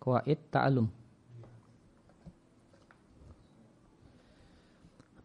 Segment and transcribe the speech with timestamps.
[0.00, 0.88] Qawaid ta'alum.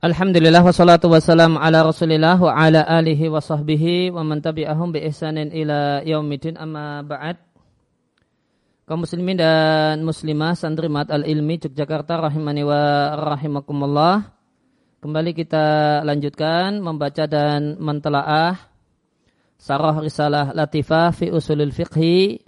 [0.05, 5.49] Alhamdulillah wassalatu wassalam ala rasulillah wa ala alihi wa sahbihi wa man tabi'ahum bi ihsanin
[5.49, 7.41] ila yaumidin amma ba'd
[8.85, 14.29] kaum muslimin dan muslimah santri mat al-ilmi Yogyakarta rahimani wa rahimakumullah
[15.01, 15.65] kembali kita
[16.05, 18.61] lanjutkan membaca dan mentelaah
[19.57, 22.45] sarah risalah latifah fi usulil fiqhi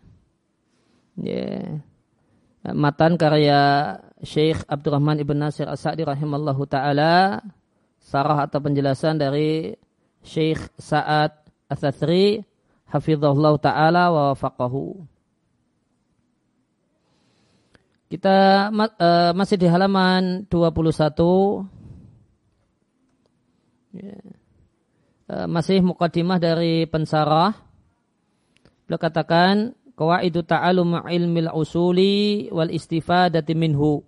[1.18, 1.87] yeah.
[2.76, 7.40] Matan karya Syekh Abdurrahman Ibn Nasir As-Sa'di rahimallahu taala
[8.02, 9.72] sarah atau penjelasan dari
[10.26, 11.32] Syekh Sa'ad
[11.72, 12.44] Ats-Tsatsri
[12.88, 15.04] hafizahullah taala wa wafaqahu.
[18.08, 21.68] Kita uh, masih di halaman 21
[24.00, 24.16] ya.
[25.28, 27.52] uh, masih mukadimah dari pensarah.
[28.88, 34.06] Beliau katakan Qawaidu ta'alum ilmil usuli wal istifadati minhu.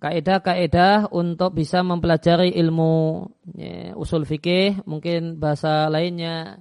[0.00, 3.24] Kaedah-kaedah untuk bisa mempelajari ilmu
[3.56, 6.60] ya, usul fikih, mungkin bahasa lainnya,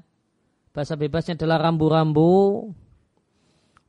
[0.76, 2.72] bahasa bebasnya adalah rambu-rambu.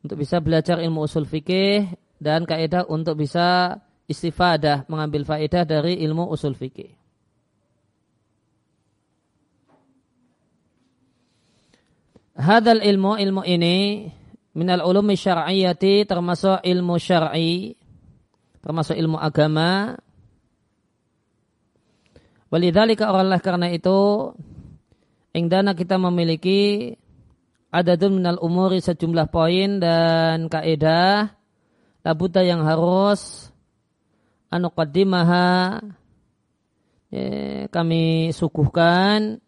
[0.07, 1.91] Untuk bisa belajar ilmu usul fikih
[2.23, 6.95] dan kaedah untuk bisa istifadah, mengambil faedah dari ilmu usul fikih.
[12.35, 14.11] Hadal ilmu, ilmu ini
[14.55, 17.75] minal ulumi syar'iyyati termasuk ilmu syar'i
[18.65, 19.99] termasuk ilmu agama.
[22.49, 24.31] Walidzalika Allah karena itu
[25.35, 26.95] ingdana kita memiliki
[27.75, 31.35] adadun minal umuri sejumlah poin dan kaidah
[32.07, 33.51] labuta yang harus
[34.55, 35.83] anuqaddimaha
[37.11, 37.27] ya,
[37.75, 39.43] kami suguhkan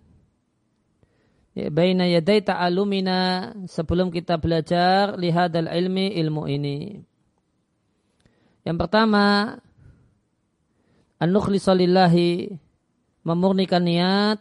[1.57, 7.01] ya, baina yadai ta'alumina sebelum kita belajar lihadal ilmi ilmu ini.
[8.69, 9.57] Yang pertama,
[11.17, 12.53] an-nukhlisalillahi
[13.25, 14.39] memurnikan niat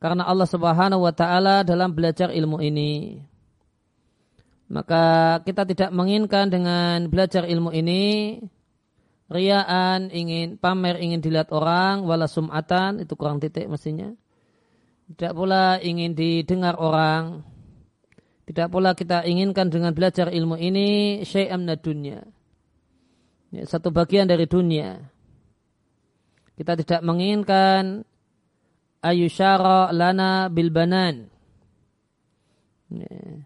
[0.00, 3.20] karena Allah Subhanahu wa taala dalam belajar ilmu ini.
[4.72, 8.40] Maka kita tidak menginginkan dengan belajar ilmu ini
[9.32, 14.12] riaan, ingin pamer, ingin dilihat orang, wala sum'atan, itu kurang titik mestinya.
[15.10, 17.42] Tidak pula ingin didengar orang.
[18.46, 22.22] Tidak pula kita inginkan dengan belajar ilmu ini syai'am dunia.
[23.52, 25.12] Ya, satu bagian dari dunia.
[26.56, 28.04] Kita tidak menginginkan
[29.04, 31.28] ayusyara lana bilbanan.
[32.92, 33.44] Ya.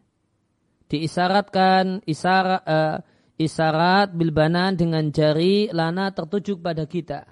[0.86, 2.96] Diisyaratkan isyarat, uh,
[3.42, 7.26] isyarat bilbanan dengan jari lana tertuju pada kita.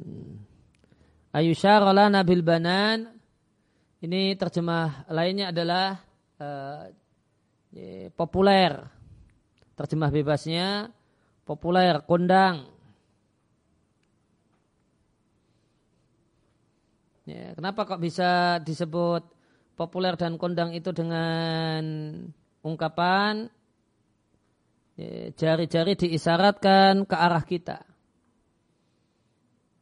[0.00, 0.40] Hmm.
[1.32, 3.08] Ayusyara lana bil banan.
[4.04, 5.96] Ini terjemah lainnya adalah
[6.36, 6.92] uh,
[8.12, 8.76] populer.
[9.72, 10.92] Terjemah bebasnya
[11.48, 12.68] populer, kondang.
[17.24, 19.24] Ya, kenapa kok bisa disebut
[19.78, 21.80] populer dan kondang itu dengan
[22.66, 23.46] ungkapan
[24.98, 27.78] ya, jari-jari ya, diisyaratkan ke arah kita.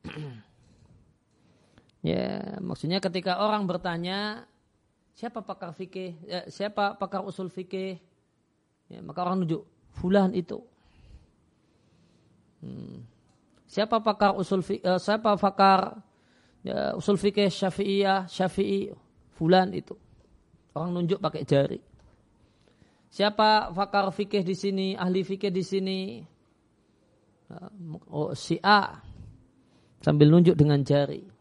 [2.01, 4.49] Ya, maksudnya ketika orang bertanya
[5.13, 8.01] siapa pakar fikih, ya, siapa pakar usul fikih,
[8.89, 9.69] ya, maka orang nunjuk
[10.01, 10.65] fulan itu.
[12.65, 13.05] Hmm.
[13.69, 16.01] Siapa pakar usul fikih, uh, siapa pakar
[16.65, 18.89] ya, usul fikih syafi'iyah, syafi'i,
[19.37, 19.93] fulan itu.
[20.73, 21.81] Orang nunjuk pakai jari.
[23.11, 25.99] Siapa pakar fikih di sini, ahli fikih di sini?
[28.07, 29.03] Oh, si A.
[29.99, 31.40] Sambil nunjuk dengan jari.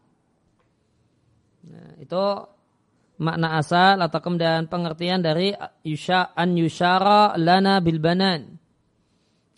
[2.00, 2.48] Itu
[3.20, 5.52] makna asal atau kemudian pengertian dari
[5.84, 8.56] yusha an yushara lana bil banan.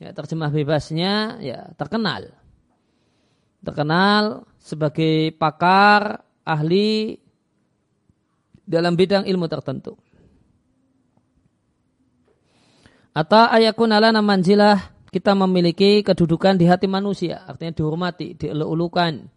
[0.02, 2.34] Ya, terjemah bebasnya ya terkenal.
[3.62, 7.22] Terkenal sebagai pakar ahli
[8.66, 9.94] dalam bidang ilmu tertentu.
[13.12, 19.28] Atau ayakun alana manjilah kita memiliki kedudukan di hati manusia, artinya dihormati, dielulukan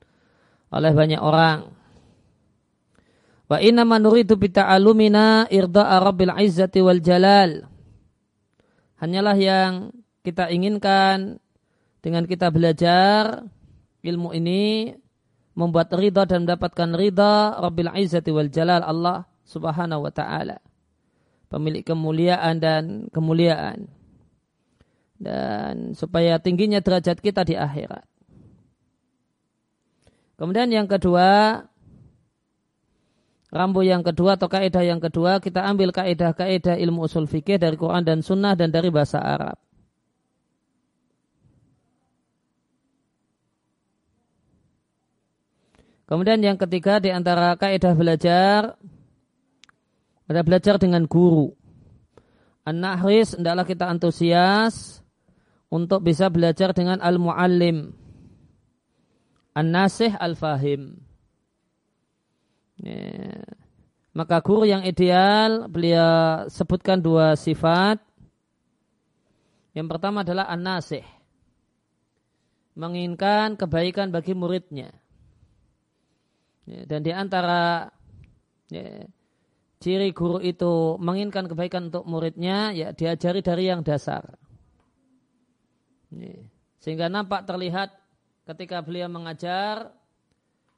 [0.71, 1.84] oleh banyak orang.
[3.45, 7.69] Wa inna manuridu bita'alumina irda'a rabbil izzati wal jalal.
[8.97, 9.93] Hanyalah yang
[10.25, 11.37] kita inginkan
[12.01, 13.45] dengan kita belajar
[14.05, 14.93] ilmu ini
[15.57, 20.59] membuat ridha dan mendapatkan ridha Rabbil Izzati wal Jalal Allah Subhanahu wa taala.
[21.47, 23.87] Pemilik kemuliaan dan kemuliaan.
[25.15, 28.03] Dan supaya tingginya derajat kita di akhirat.
[30.35, 31.63] Kemudian yang kedua,
[33.55, 38.03] rambu yang kedua atau kaidah yang kedua kita ambil kaidah-kaidah ilmu usul fikih dari Quran
[38.03, 39.55] dan Sunnah dan dari bahasa Arab.
[46.05, 48.75] Kemudian yang ketiga di antara kaidah belajar
[50.27, 51.55] ada belajar dengan guru.
[52.65, 55.01] An-nahris hendaklah kita antusias
[55.69, 57.93] untuk bisa belajar dengan al-muallim.
[59.55, 61.04] An-nasih al-fahim.
[62.81, 63.43] Ya.
[64.15, 67.99] Maka guru yang ideal beliau sebutkan dua sifat.
[69.75, 71.03] Yang pertama adalah an-nasih.
[72.79, 74.95] Menginginkan kebaikan bagi muridnya.
[76.63, 77.91] Ya, dan di antara
[78.71, 79.03] ya,
[79.83, 84.39] ciri guru itu menginginkan kebaikan untuk muridnya, ya diajari dari yang dasar.
[86.15, 86.39] Ya,
[86.79, 87.91] sehingga nampak terlihat
[88.47, 89.91] ketika beliau mengajar,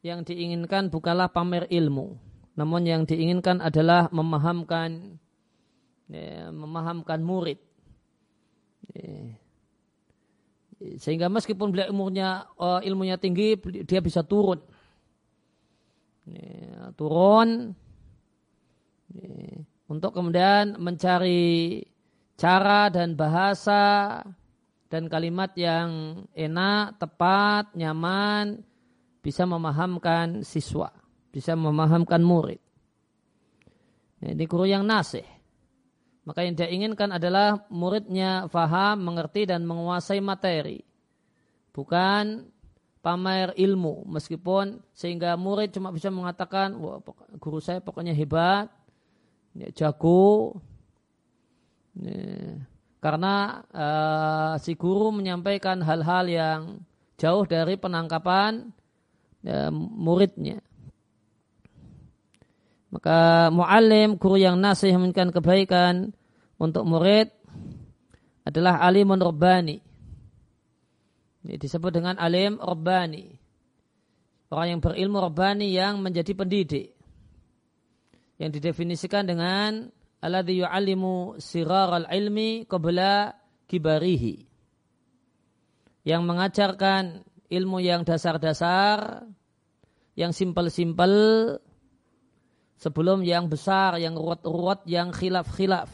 [0.06, 2.18] yang diinginkan bukanlah pamer ilmu,
[2.58, 5.18] namun yang diinginkan adalah memahamkan
[6.10, 7.60] ya, memahamkan murid.
[8.94, 9.38] Ya.
[11.02, 14.62] Sehingga meskipun beliau umurnya uh, ilmunya tinggi, dia bisa turun
[16.28, 17.72] ini, turun
[19.16, 21.82] ini, untuk kemudian mencari
[22.36, 24.22] cara dan bahasa
[24.92, 28.62] dan kalimat yang enak, tepat, nyaman,
[29.22, 30.94] bisa memahamkan siswa,
[31.34, 32.62] bisa memahamkan murid.
[34.24, 35.26] Ini guru yang nasih.
[36.28, 40.84] Maka yang dia inginkan adalah muridnya faham, mengerti dan menguasai materi.
[41.72, 42.52] Bukan
[43.08, 47.00] pamer ilmu meskipun sehingga murid cuma bisa mengatakan wah
[47.40, 48.68] guru saya pokoknya hebat
[49.72, 50.60] jago
[51.96, 52.60] ya,
[53.00, 56.62] karena uh, si guru menyampaikan hal-hal yang
[57.16, 58.76] jauh dari penangkapan
[59.48, 60.60] ya, muridnya
[62.92, 66.12] maka muallim guru yang nasih menginginkan kebaikan
[66.60, 67.32] untuk murid
[68.44, 69.88] adalah alimun rabbani
[71.48, 73.32] ini disebut dengan alim Rabbani.
[74.52, 76.92] Orang yang berilmu Rabbani yang menjadi pendidik.
[78.36, 79.88] Yang didefinisikan dengan
[80.20, 83.32] alladhi yu'allimu sirar al-ilmi qabla
[83.64, 84.44] kibarihi.
[86.04, 87.04] Yang mengajarkan
[87.48, 89.24] ilmu yang dasar-dasar,
[90.18, 91.14] yang simpel-simpel,
[92.82, 95.94] sebelum yang besar, yang ruwet-ruwet, yang khilaf-khilaf.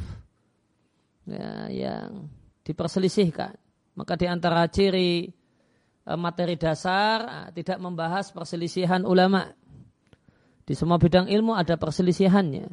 [1.28, 2.32] Ya, yang
[2.64, 3.56] diperselisihkan.
[3.96, 5.32] Maka di antara ciri
[6.04, 9.48] Eh, materi dasar eh, tidak membahas perselisihan ulama.
[10.64, 12.68] Di semua bidang ilmu ada perselisihannya.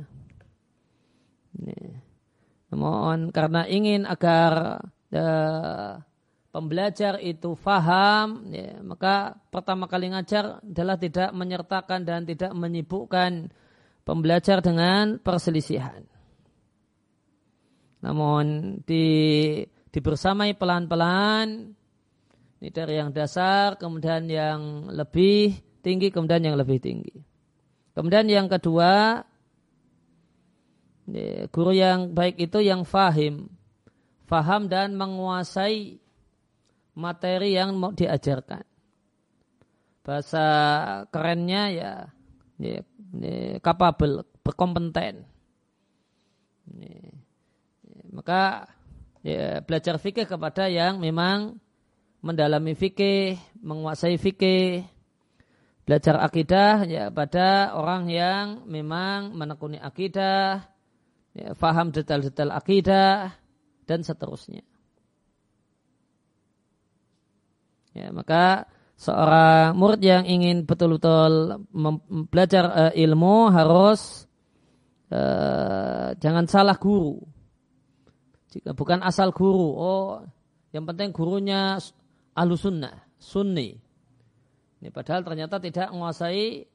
[2.70, 4.78] Namun karena ingin agar
[5.10, 5.98] uh,
[6.50, 13.54] pembelajar itu faham, ya, maka pertama kali ngajar adalah tidak menyertakan dan tidak menyibukkan
[14.02, 16.02] pembelajar dengan perselisihan.
[18.02, 19.06] Namun di
[19.90, 21.74] dibersamai pelan-pelan
[22.60, 27.24] ini dari yang dasar, kemudian yang lebih tinggi, kemudian yang lebih tinggi.
[27.96, 29.24] Kemudian yang kedua,
[31.48, 33.48] guru yang baik itu yang fahim.
[34.28, 35.98] Faham dan menguasai
[36.94, 38.64] materi yang mau diajarkan.
[40.00, 40.44] Bahasa
[41.12, 41.92] kerennya ya,
[42.58, 42.80] ya,
[43.20, 45.28] ya capable, berkompeten.
[46.70, 46.98] Ya,
[48.10, 48.70] maka
[49.22, 51.60] ya, belajar fikih kepada yang memang
[52.20, 54.84] mendalami fikih, menguasai fikih,
[55.88, 60.68] belajar akidah ya pada orang yang memang menekuni akidah,
[61.34, 63.34] ya, faham detail-detail akidah
[63.90, 64.69] dan seterusnya.
[67.90, 71.64] Ya, maka seorang murid yang ingin betul-betul
[72.28, 74.30] belajar uh, ilmu harus
[75.10, 77.18] uh, jangan salah guru.
[78.50, 80.22] Jika bukan asal guru, oh
[80.70, 81.78] yang penting gurunya
[82.34, 83.78] ahlu sunnah, sunni.
[84.80, 86.66] Ini padahal ternyata tidak menguasai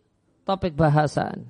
[0.46, 1.48] topik bahasan.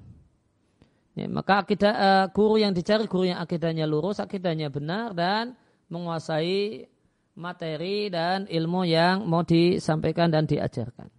[1.16, 5.56] Ya, maka akidah, uh, guru yang dicari guru yang akidahnya lurus, akidahnya benar dan
[5.88, 6.92] menguasai
[7.36, 11.12] materi dan ilmu yang mau disampaikan dan diajarkan.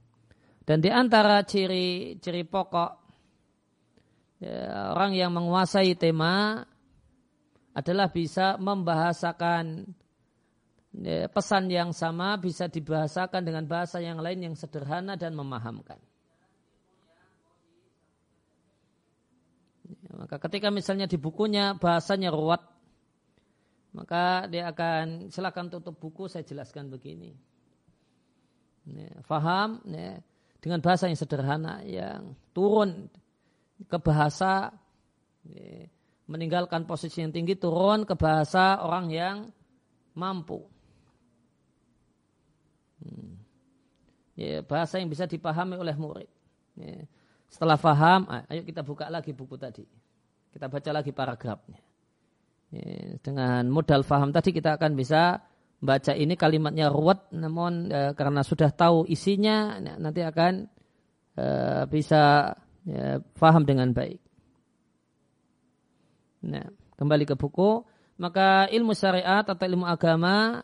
[0.67, 2.91] Dan di antara ciri-ciri pokok
[4.43, 6.65] ya, orang yang menguasai tema
[7.77, 9.87] adalah bisa membahasakan
[10.97, 16.01] Ya, pesan yang sama bisa dibahasakan dengan bahasa yang lain yang sederhana dan memahamkan.
[19.85, 22.65] Ya, maka ketika misalnya di bukunya bahasanya ruwet,
[23.97, 27.33] maka dia akan silakan tutup buku saya jelaskan begini.
[28.87, 30.21] Ya, faham ya,
[30.61, 33.09] dengan bahasa yang sederhana yang turun
[33.89, 34.69] ke bahasa
[35.49, 35.89] ya,
[36.29, 39.37] meninggalkan posisi yang tinggi turun ke bahasa orang yang
[40.13, 40.61] mampu.
[44.37, 46.29] Ya, bahasa yang bisa dipahami oleh murid.
[46.77, 47.09] Ya.
[47.49, 49.89] Setelah faham, ayo kita buka lagi buku tadi.
[50.53, 51.86] Kita baca lagi paragrafnya.
[52.75, 55.39] Ya, dengan modal faham tadi kita akan bisa
[55.79, 60.67] baca ini kalimatnya ruwet namun e, karena sudah tahu isinya nanti akan
[61.39, 61.47] e,
[61.87, 62.51] bisa
[62.83, 64.19] ya, faham dengan baik.
[66.47, 66.67] Nah,
[66.99, 67.87] kembali ke buku,
[68.19, 70.63] maka ilmu syariat atau ilmu agama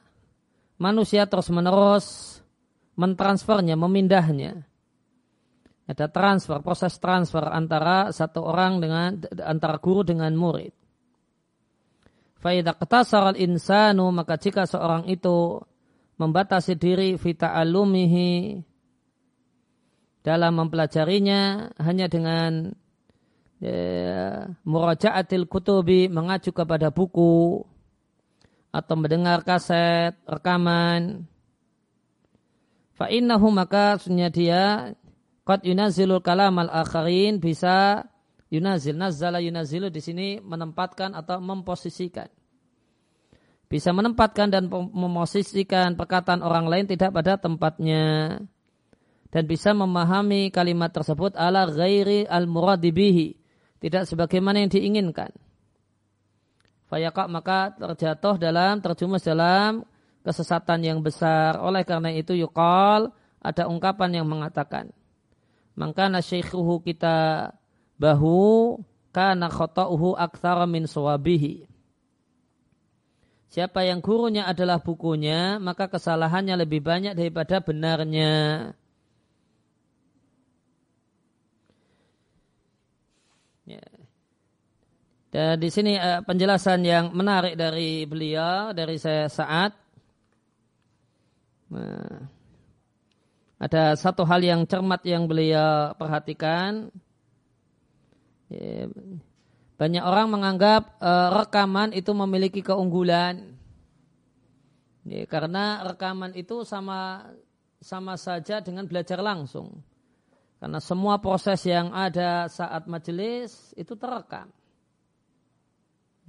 [0.82, 2.38] manusia terus-menerus
[2.98, 4.66] mentransfernya, memindahnya.
[5.86, 10.81] Ada transfer, proses transfer antara satu orang dengan antara guru dengan murid.
[12.42, 15.62] Faidah ketasar insanu maka jika seorang itu
[16.18, 18.58] membatasi diri fita alumihi
[20.26, 22.74] dalam mempelajarinya hanya dengan
[23.62, 27.62] ya, murajaatil kutubi mengacu kepada buku
[28.74, 31.30] atau mendengar kaset rekaman.
[32.98, 34.94] Fa innahu maka sunya dia
[35.46, 38.06] qad yunazilul kalam al akharin bisa
[38.52, 42.28] Yunazil, nazala yunazilu di sini menempatkan atau memposisikan.
[43.72, 48.36] Bisa menempatkan dan memosisikan perkataan orang lain tidak pada tempatnya.
[49.32, 53.40] Dan bisa memahami kalimat tersebut ala ghairi al-muradibihi.
[53.80, 55.32] Tidak sebagaimana yang diinginkan.
[56.92, 59.88] Fayaqak maka terjatuh dalam, terjumus dalam
[60.20, 61.56] kesesatan yang besar.
[61.56, 64.92] Oleh karena itu yukal ada ungkapan yang mengatakan.
[65.72, 67.48] Maka nasyikhuhu kita
[68.02, 68.82] bahu
[69.14, 71.70] kana khata'uhu aktsara min sawabihi.
[73.52, 78.32] Siapa yang gurunya adalah bukunya, maka kesalahannya lebih banyak daripada benarnya.
[83.68, 83.84] Ya.
[85.32, 89.76] Dan di sini uh, penjelasan yang menarik dari beliau, dari saya saat.
[91.72, 92.24] Nah,
[93.60, 96.88] ada satu hal yang cermat yang beliau perhatikan.
[98.52, 98.84] Ya,
[99.80, 103.56] banyak orang menganggap uh, rekaman itu memiliki keunggulan.
[105.08, 107.32] Ya, karena rekaman itu sama
[107.80, 109.80] sama saja dengan belajar langsung.
[110.62, 114.46] Karena semua proses yang ada saat majelis itu terekam.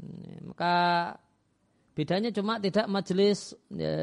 [0.02, 0.76] Ya, maka
[1.94, 3.96] bedanya cuma tidak majelis ya,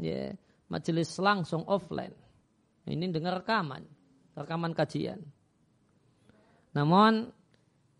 [0.00, 0.32] ya,
[0.72, 2.16] majelis langsung offline.
[2.88, 3.82] Ini dengan rekaman,
[4.38, 5.20] rekaman kajian.
[6.76, 7.32] Namun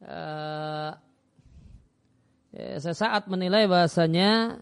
[0.04, 0.90] uh,
[2.52, 4.60] ya, saya saat menilai bahasanya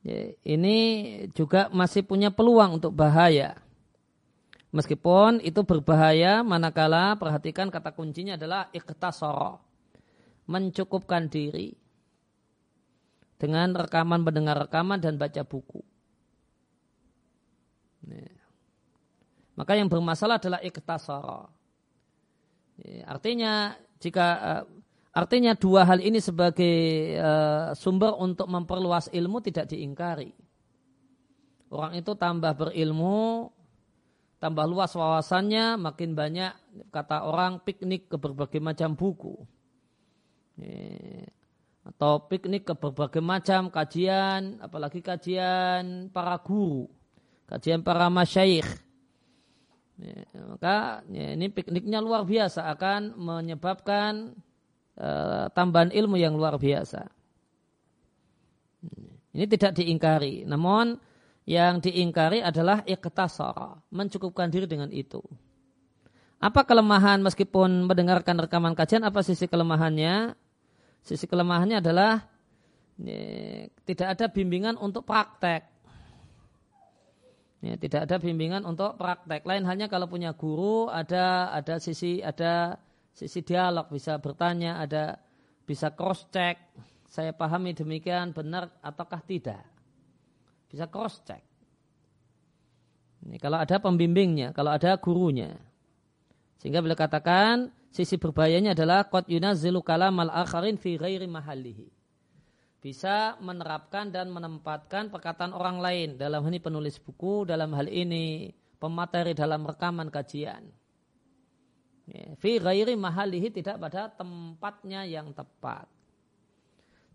[0.00, 0.78] ya, ini
[1.36, 3.60] juga masih punya peluang untuk bahaya.
[4.72, 9.60] Meskipun itu berbahaya manakala perhatikan kata kuncinya adalah ikhtasara.
[10.48, 11.76] Mencukupkan diri
[13.38, 15.80] dengan rekaman mendengar rekaman dan baca buku.
[19.54, 21.63] Maka yang bermasalah adalah ikhtasara.
[22.82, 24.64] Ya, artinya jika uh,
[25.14, 26.76] artinya dua hal ini sebagai
[27.18, 30.34] uh, sumber untuk memperluas ilmu tidak diingkari.
[31.70, 33.50] Orang itu tambah berilmu,
[34.38, 36.54] tambah luas wawasannya, makin banyak
[36.94, 39.34] kata orang piknik ke berbagai macam buku.
[41.82, 46.86] Atau piknik ke berbagai macam kajian, apalagi kajian para guru,
[47.50, 48.70] kajian para masyayikh
[49.94, 54.34] Ya, maka ya, ini pikniknya luar biasa akan menyebabkan
[54.98, 57.06] uh, tambahan ilmu yang luar biasa.
[59.34, 60.98] Ini tidak diingkari, namun
[61.46, 65.22] yang diingkari adalah iktasara, mencukupkan diri dengan itu.
[66.38, 70.34] Apa kelemahan meskipun mendengarkan rekaman kajian, apa sisi kelemahannya?
[71.04, 72.24] Sisi kelemahannya adalah
[72.98, 75.73] ya, tidak ada bimbingan untuk praktek.
[77.64, 79.48] Ya, tidak ada bimbingan untuk praktek.
[79.48, 82.76] Lain hanya kalau punya guru ada ada sisi ada
[83.16, 85.16] sisi dialog bisa bertanya, ada
[85.64, 86.60] bisa cross check.
[87.08, 89.64] Saya pahami demikian benar ataukah tidak.
[90.68, 91.40] Bisa cross check.
[93.24, 95.56] Ini kalau ada pembimbingnya, kalau ada gurunya.
[96.60, 101.93] Sehingga beliau katakan sisi berbahayanya adalah qad yunazzilu kalamal akharin fi ghairi mahallihi
[102.84, 108.52] bisa menerapkan dan menempatkan perkataan orang lain dalam hal ini penulis buku, dalam hal ini
[108.76, 110.68] pemateri dalam rekaman kajian.
[112.04, 115.88] Ya, fi ghairi mahalihi tidak pada tempatnya yang tepat.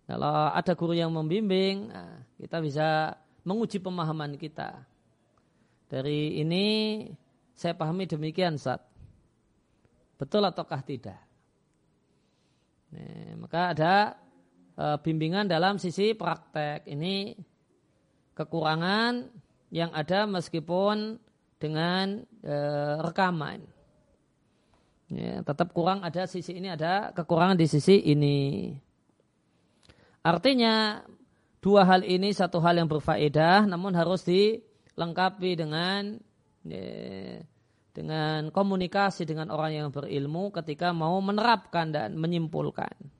[0.09, 3.13] Kalau ada guru yang membimbing, nah, kita bisa
[3.45, 4.81] menguji pemahaman kita.
[5.85, 6.65] Dari ini
[7.53, 8.81] saya pahami demikian saat
[10.17, 11.21] betul ataukah tidak.
[12.89, 13.93] Nah, maka ada
[14.79, 16.87] bimbingan dalam sisi praktek.
[16.87, 17.35] Ini
[18.39, 19.27] kekurangan
[19.69, 21.19] yang ada meskipun
[21.59, 22.55] dengan e,
[23.03, 23.59] rekaman.
[25.09, 28.71] Ya, tetap kurang ada sisi ini ada kekurangan di sisi ini.
[30.23, 31.03] Artinya
[31.59, 36.15] dua hal ini satu hal yang berfaedah namun harus dilengkapi dengan
[36.63, 37.41] ya,
[37.91, 43.18] dengan komunikasi dengan orang yang berilmu ketika mau menerapkan dan menyimpulkan.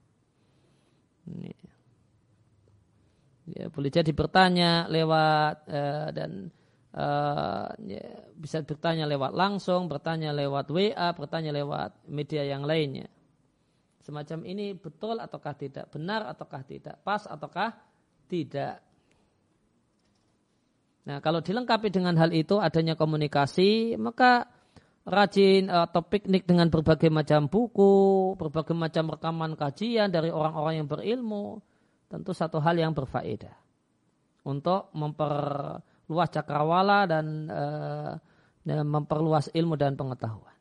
[3.50, 6.54] Ya, boleh jadi bertanya lewat uh, dan
[6.94, 8.06] uh, ya,
[8.38, 13.10] bisa bertanya lewat langsung, bertanya lewat WA, bertanya lewat media yang lainnya.
[14.06, 17.74] Semacam ini betul ataukah tidak, benar ataukah tidak, pas ataukah
[18.30, 18.82] tidak.
[21.10, 24.46] Nah, kalau dilengkapi dengan hal itu adanya komunikasi, maka
[25.10, 30.88] rajin eh, atau piknik dengan berbagai macam buku, berbagai macam rekaman kajian dari orang-orang yang
[30.88, 31.60] berilmu,
[32.08, 33.54] tentu satu hal yang berfaedah
[34.46, 38.14] untuk memperluas cakrawala dan, uh,
[38.64, 40.56] dan memperluas ilmu dan pengetahuan.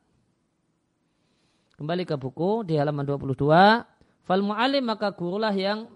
[1.79, 3.49] Kembali ke buku di halaman 22.
[4.27, 5.87] Fal mu'alim maka gurulah yang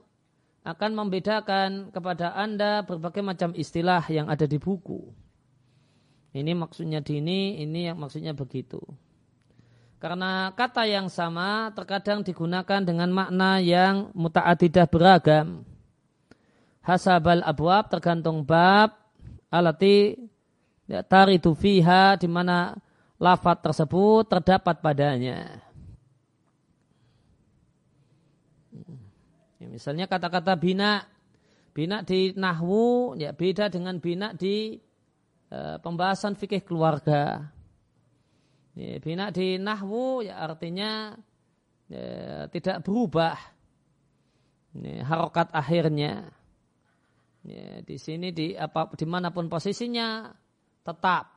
[0.62, 5.11] akan membedakan kepada Anda berbagai macam istilah yang ada di buku.
[6.33, 8.81] Ini maksudnya dini, ini yang maksudnya begitu.
[10.01, 15.62] Karena kata yang sama terkadang digunakan dengan makna yang muta'adidah beragam.
[16.83, 18.99] Hasabal abwab tergantung bab
[19.47, 20.19] alati
[20.91, 22.75] ya, taridu fiha di mana
[23.23, 25.62] lafat tersebut terdapat padanya.
[29.62, 31.07] Ya, misalnya kata-kata bina,
[31.71, 34.83] bina di nahwu ya beda dengan bina di
[35.52, 37.52] e, pembahasan fikih keluarga.
[38.73, 41.12] Bina di nahwu ya artinya
[41.92, 43.37] ya, tidak berubah.
[44.73, 46.32] Ya, harokat akhirnya.
[47.44, 50.33] Ya, di sini di apa di mana pun posisinya
[50.81, 51.37] tetap.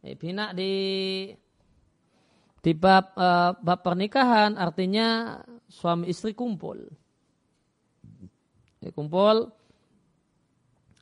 [0.00, 0.72] Ya, bina di
[2.58, 6.88] di bab, uh, bab pernikahan artinya suami istri kumpul.
[8.80, 9.52] Ya, kumpul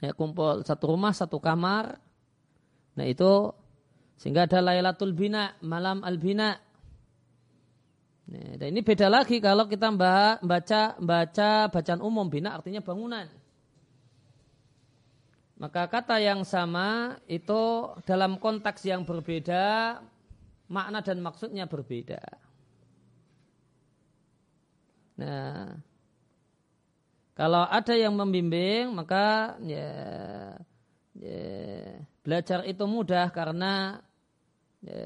[0.06, 1.98] ya kumpul satu rumah satu kamar.
[2.94, 3.50] Nah itu
[4.16, 6.56] sehingga ada Lailatul Bina, malam al-bina.
[8.26, 13.30] Nah, dan ini beda lagi kalau kita baca baca bacaan umum bina artinya bangunan.
[15.56, 19.96] Maka kata yang sama itu dalam konteks yang berbeda
[20.68, 22.20] makna dan maksudnya berbeda.
[25.16, 25.80] Nah,
[27.36, 29.92] kalau ada yang membimbing maka ya,
[31.12, 31.44] ya
[32.24, 34.00] belajar itu mudah karena
[34.80, 35.00] ya,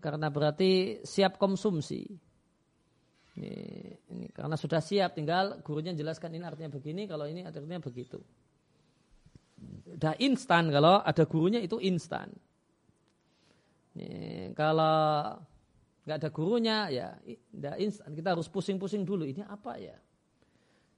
[0.00, 2.08] karena berarti siap konsumsi.
[3.32, 3.52] Ini,
[4.12, 8.20] ini karena sudah siap, tinggal gurunya jelaskan ini artinya begini, kalau ini artinya begitu.
[9.92, 12.32] Sudah instan kalau ada gurunya itu instan.
[13.92, 15.36] Ini, kalau
[16.02, 17.08] nggak ada gurunya ya
[17.76, 19.94] instan kita harus pusing-pusing dulu ini apa ya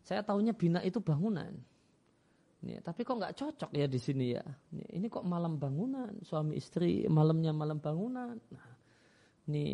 [0.04, 1.48] saya tahunya bina itu bangunan.
[2.64, 4.44] Ini, tapi kok nggak cocok ya di sini ya?
[4.72, 6.12] Ini kok malam bangunan?
[6.24, 8.36] Suami istri malamnya malam bangunan.
[8.36, 8.68] Nah,
[9.48, 9.64] ini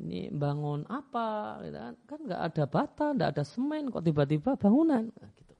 [0.00, 1.60] ini bangun apa?
[1.64, 1.94] Gitu kan?
[2.04, 5.08] Kan nggak ada bata nggak ada semen kok tiba-tiba bangunan?
[5.12, 5.54] Nah, gitu.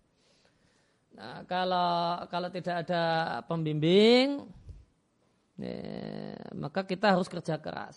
[1.17, 3.05] Nah kalau kalau tidak ada
[3.45, 4.49] pembimbing
[5.61, 5.77] ya,
[6.57, 7.97] maka kita harus kerja keras.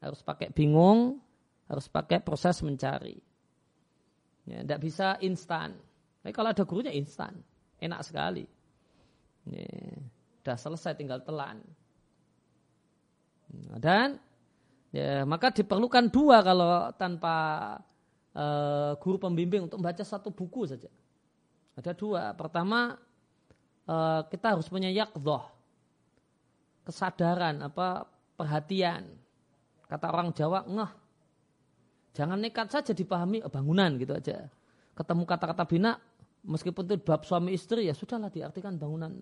[0.00, 1.20] Harus pakai bingung,
[1.68, 3.29] harus pakai proses mencari.
[4.50, 5.78] Ya, tidak bisa instan.
[6.20, 7.38] Tapi kalau ada gurunya instan,
[7.78, 8.42] enak sekali.
[9.46, 9.94] Ya,
[10.42, 11.62] sudah selesai tinggal telan.
[13.70, 14.18] Nah, dan
[14.90, 17.36] ya, maka diperlukan dua kalau tanpa
[18.34, 20.90] uh, guru pembimbing untuk membaca satu buku saja.
[21.78, 22.34] Ada dua.
[22.34, 22.98] Pertama
[23.86, 25.46] uh, kita harus punya yakdoh,
[26.82, 29.20] kesadaran apa perhatian
[29.90, 30.92] Kata orang Jawa, ngeh.
[32.10, 34.50] Jangan nekat saja dipahami oh, bangunan gitu aja.
[34.98, 35.94] Ketemu kata-kata bina,
[36.42, 39.14] meskipun itu bab suami istri ya sudahlah diartikan bangunan.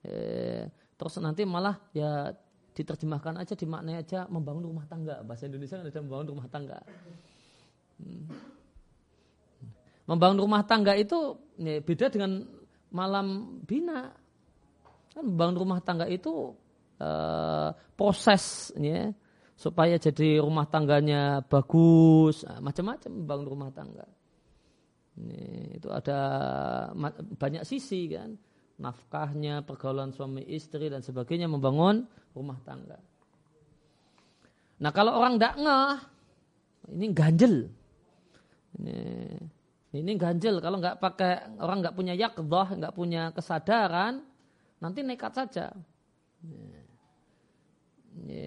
[0.00, 0.64] Eh,
[0.96, 2.32] terus nanti malah ya
[2.76, 5.20] diterjemahkan aja, dimaknai aja membangun rumah tangga.
[5.24, 6.78] Bahasa Indonesia kan ada membangun rumah tangga.
[8.00, 8.24] Hmm.
[10.06, 12.44] Membangun rumah tangga itu ya, beda dengan
[12.92, 14.12] malam bina.
[15.12, 16.52] Kan membangun rumah tangga itu
[17.00, 19.08] uh, proses ya,
[19.56, 24.04] supaya jadi rumah tangganya bagus, nah, macam-macam bangun rumah tangga.
[25.16, 26.18] Ini, itu ada
[27.40, 28.36] banyak sisi kan,
[28.76, 32.04] nafkahnya, pergaulan suami istri dan sebagainya membangun
[32.36, 33.00] rumah tangga.
[34.76, 35.96] Nah kalau orang tidak ngeh,
[36.92, 37.56] ini ganjel.
[38.76, 38.98] Ini,
[39.96, 40.60] ini ganjel.
[40.60, 44.20] Kalau nggak pakai orang nggak punya yakdoh, nggak punya kesadaran,
[44.84, 45.72] nanti nekat saja.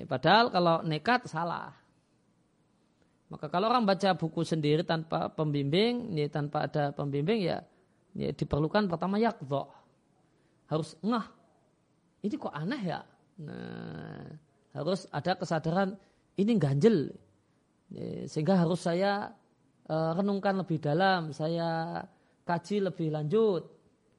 [0.10, 1.74] Padahal kalau nekat salah.
[3.30, 7.62] Maka kalau orang baca buku sendiri tanpa pembimbing, ya, tanpa ada pembimbing ya,
[8.18, 9.70] ya diperlukan pertama yakdoh.
[10.66, 11.30] Harus ngah.
[12.26, 13.00] Ini kok aneh ya?
[13.46, 14.26] Nah,
[14.74, 15.94] harus ada kesadaran
[16.42, 17.14] ini ganjel.
[17.94, 19.30] Ya, sehingga harus saya
[19.86, 22.02] uh, renungkan lebih dalam, saya
[22.50, 23.70] kaji lebih lanjut,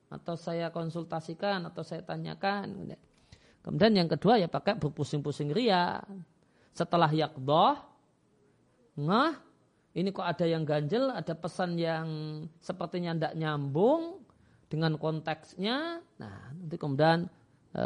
[0.07, 2.95] atau saya konsultasikan, atau saya tanyakan.
[3.61, 6.01] Kemudian yang kedua ya pakai berpusing-pusing ria.
[6.73, 7.77] Setelah yakdoh,
[8.97, 9.37] ngah,
[9.93, 12.07] ini kok ada yang ganjel, ada pesan yang
[12.63, 14.23] sepertinya tidak nyambung
[14.71, 16.01] dengan konteksnya.
[16.17, 17.27] Nah, nanti kemudian
[17.75, 17.85] e,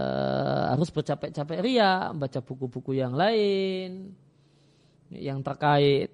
[0.70, 4.14] harus bercapek-capek ria, baca buku-buku yang lain
[5.10, 6.12] yang terkait.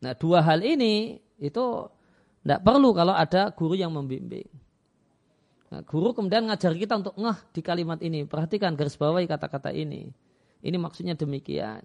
[0.00, 1.64] Nah, dua hal ini itu
[2.40, 4.48] tidak perlu kalau ada guru yang membimbing.
[5.70, 8.26] Nah, guru kemudian ngajar kita untuk ngeh di kalimat ini.
[8.26, 10.10] Perhatikan garis bawahi kata-kata ini.
[10.60, 11.84] Ini maksudnya demikian.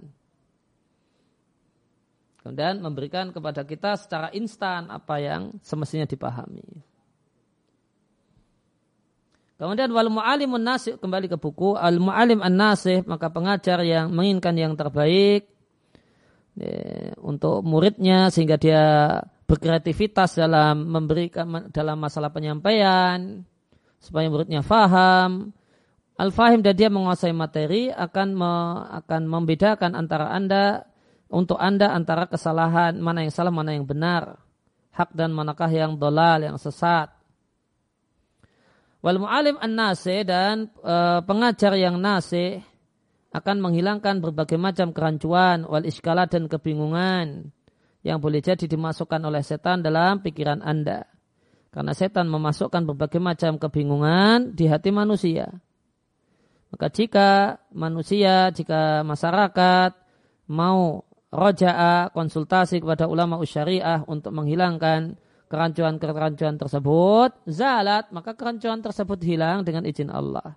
[2.42, 6.66] Kemudian memberikan kepada kita secara instan apa yang semestinya dipahami.
[9.56, 14.52] Kemudian wal mu'alimun nasih kembali ke buku al mu'alim an nasih maka pengajar yang menginginkan
[14.60, 15.48] yang terbaik
[16.60, 18.84] ya, untuk muridnya sehingga dia
[19.46, 23.46] berkreativitas dalam memberikan dalam masalah penyampaian
[24.02, 25.54] supaya muridnya faham.
[26.16, 28.54] Al-fahim dan dia menguasai materi akan me,
[29.04, 30.88] akan membedakan antara Anda
[31.28, 34.40] untuk Anda antara kesalahan mana yang salah mana yang benar.
[34.96, 37.12] Hak dan manakah yang dolal, yang sesat.
[39.04, 40.96] Wal mu'alim an-nasi dan e,
[41.28, 42.64] pengajar yang nasi
[43.36, 47.52] akan menghilangkan berbagai macam kerancuan, wal iskala dan kebingungan
[48.06, 51.10] yang boleh jadi dimasukkan oleh setan dalam pikiran Anda.
[51.74, 55.50] Karena setan memasukkan berbagai macam kebingungan di hati manusia.
[56.70, 59.98] Maka jika manusia, jika masyarakat
[60.54, 61.02] mau
[61.34, 65.18] roja'a konsultasi kepada ulama usyariah untuk menghilangkan
[65.50, 70.56] kerancuan-kerancuan tersebut, zalat, maka kerancuan tersebut hilang dengan izin Allah.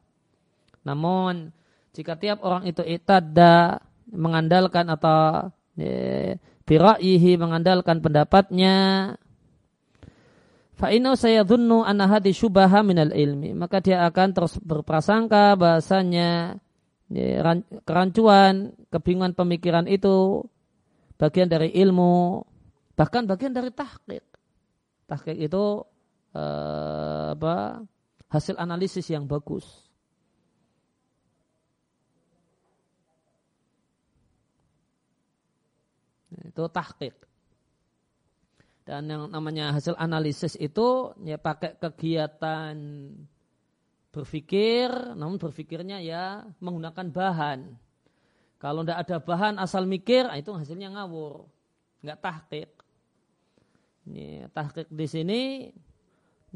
[0.85, 1.51] Namun,
[1.97, 8.77] jika tiap orang itu itada, mengandalkan atau e, mengandalkan pendapatnya,
[10.79, 13.51] Fa'inau saya dhunnu anna hadi syubaha minal ilmi.
[13.51, 16.55] Maka dia akan terus berprasangka bahasanya
[17.11, 17.43] ya,
[17.83, 20.47] kerancuan, kebingungan pemikiran itu
[21.19, 22.47] bagian dari ilmu,
[22.95, 24.23] bahkan bagian dari tahqiq.
[25.11, 25.83] Tahqiq itu
[26.39, 27.83] eh, apa?
[28.29, 29.88] hasil analisis yang bagus.
[36.33, 37.17] Itu tahqiq.
[38.89, 42.73] Dan yang namanya hasil analisis itu ya pakai kegiatan
[44.09, 47.61] berpikir, namun berpikirnya ya menggunakan bahan.
[48.59, 51.47] Kalau tidak ada bahan asal mikir, ah, itu hasilnya ngawur,
[52.01, 52.71] nggak tahqiq.
[54.09, 55.41] Ini tahqiq di sini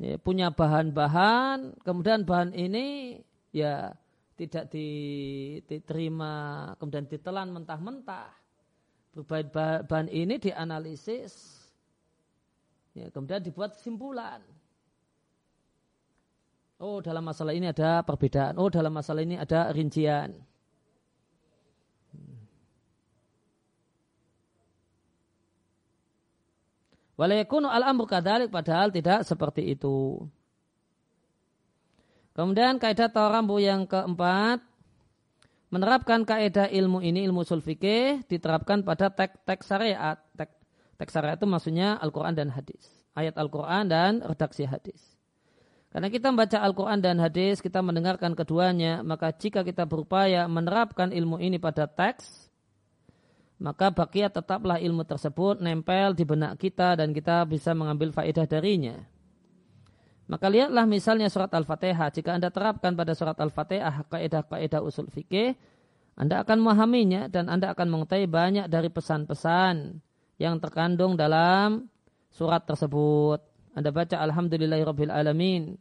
[0.00, 3.20] ini punya bahan-bahan, kemudian bahan ini
[3.52, 3.92] ya
[4.40, 6.32] tidak diterima,
[6.80, 8.41] kemudian ditelan mentah-mentah.
[9.12, 9.52] Berbagai
[9.84, 11.62] bahan ini dianalisis,
[12.92, 14.44] Ya, kemudian dibuat kesimpulan.
[16.76, 18.60] Oh dalam masalah ini ada perbedaan.
[18.60, 20.36] Oh dalam masalah ini ada rincian.
[27.16, 30.26] Walayakunu al-amru kadalik padahal tidak seperti itu.
[32.32, 34.64] Kemudian kaidah tawarambu yang keempat
[35.72, 40.62] menerapkan kaidah ilmu ini ilmu sulfikih diterapkan pada teks-teks syariat, teks
[41.02, 42.86] Teks syariat itu maksudnya Al-Quran dan hadis.
[43.18, 45.02] Ayat Al-Quran dan redaksi hadis.
[45.90, 51.42] Karena kita membaca Al-Quran dan hadis, kita mendengarkan keduanya, maka jika kita berupaya menerapkan ilmu
[51.42, 52.46] ini pada teks,
[53.58, 59.02] maka bakia tetaplah ilmu tersebut nempel di benak kita dan kita bisa mengambil faedah darinya.
[60.30, 62.08] Maka lihatlah misalnya surat Al-Fatihah.
[62.14, 65.58] Jika Anda terapkan pada surat Al-Fatihah kaidah-kaidah usul fikih,
[66.14, 69.98] Anda akan memahaminya dan Anda akan mengetahui banyak dari pesan-pesan
[70.38, 71.90] yang terkandung dalam
[72.30, 73.42] surat tersebut.
[73.72, 75.76] Anda baca Alhamdulillahirabbil alamin.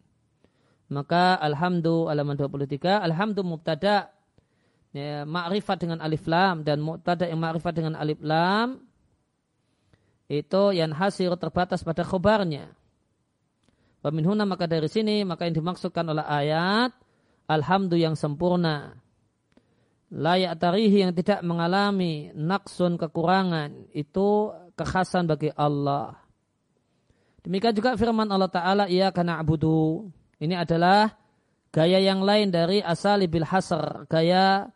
[0.92, 4.12] Maka alhamdu halaman 23, alhamdu mubtada
[4.92, 8.84] ya, ma'rifat dengan alif lam dan mubtada yang ma'rifat dengan alif lam
[10.28, 12.76] itu yang hasil terbatas pada khobarnya.
[14.02, 16.90] Waminhuna maka dari sini maka yang dimaksudkan oleh ayat
[17.46, 19.02] alhamdu yang sempurna
[20.12, 26.20] layak tarihi yang tidak mengalami naksun kekurangan itu kekhasan bagi Allah.
[27.42, 30.12] Demikian juga firman Allah Ta'ala ia karena abudu.
[30.38, 31.16] Ini adalah
[31.74, 34.70] gaya yang lain dari asal bil hasr, gaya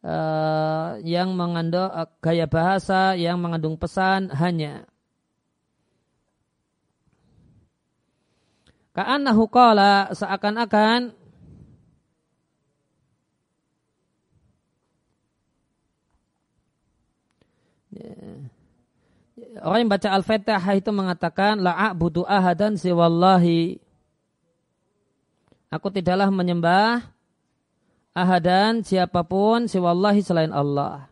[0.00, 4.88] uh, yang mengandung uh, gaya bahasa yang mengandung pesan hanya.
[8.96, 11.12] Ka'annahu qala seakan-akan
[19.60, 23.80] Orang yang baca Al-Fatihah itu mengatakan la'abudu ahadan siwallahi.
[25.72, 27.04] Aku tidaklah menyembah
[28.12, 31.08] ahadan siapa pun siwallahi selain Allah.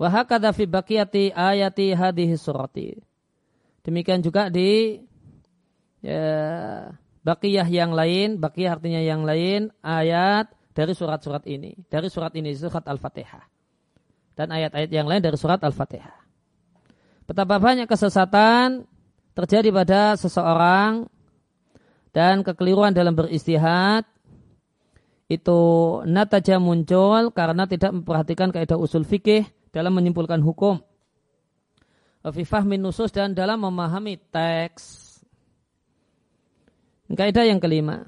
[0.00, 2.96] Wahakadha fi baqiyati ayati hadhihi surati.
[3.84, 4.96] Demikian juga di
[6.00, 6.88] ya,
[7.20, 11.76] bakiyah yang lain, bakiyah artinya yang lain, ayat dari surat-surat ini.
[11.92, 13.44] Dari surat ini, surat Al-Fatihah.
[14.32, 16.16] Dan ayat-ayat yang lain dari surat Al-Fatihah.
[17.28, 18.88] Betapa banyak kesesatan
[19.36, 21.12] terjadi pada seseorang
[22.16, 24.02] dan kekeliruan dalam beristihad
[25.30, 25.60] itu
[26.10, 30.78] nataja muncul karena tidak memperhatikan kaidah usul fikih dalam menyimpulkan hukum.
[32.20, 35.16] Fifah nusus dan dalam memahami teks.
[37.10, 38.06] Kaidah yang kelima.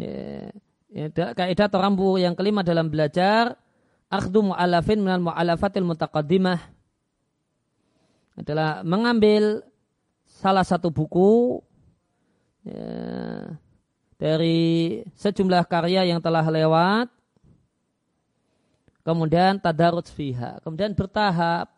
[0.00, 0.48] Ya,
[0.88, 3.60] ya, kaidah atau rambu yang kelima dalam belajar
[4.08, 6.56] akhdu mu'alafin minal mu'alafatil mutaqaddimah
[8.40, 9.60] adalah mengambil
[10.24, 11.60] salah satu buku
[12.64, 13.60] ya,
[14.20, 17.08] dari sejumlah karya yang telah lewat.
[19.00, 20.60] Kemudian tadarut fiha.
[20.60, 21.72] Kemudian bertahap.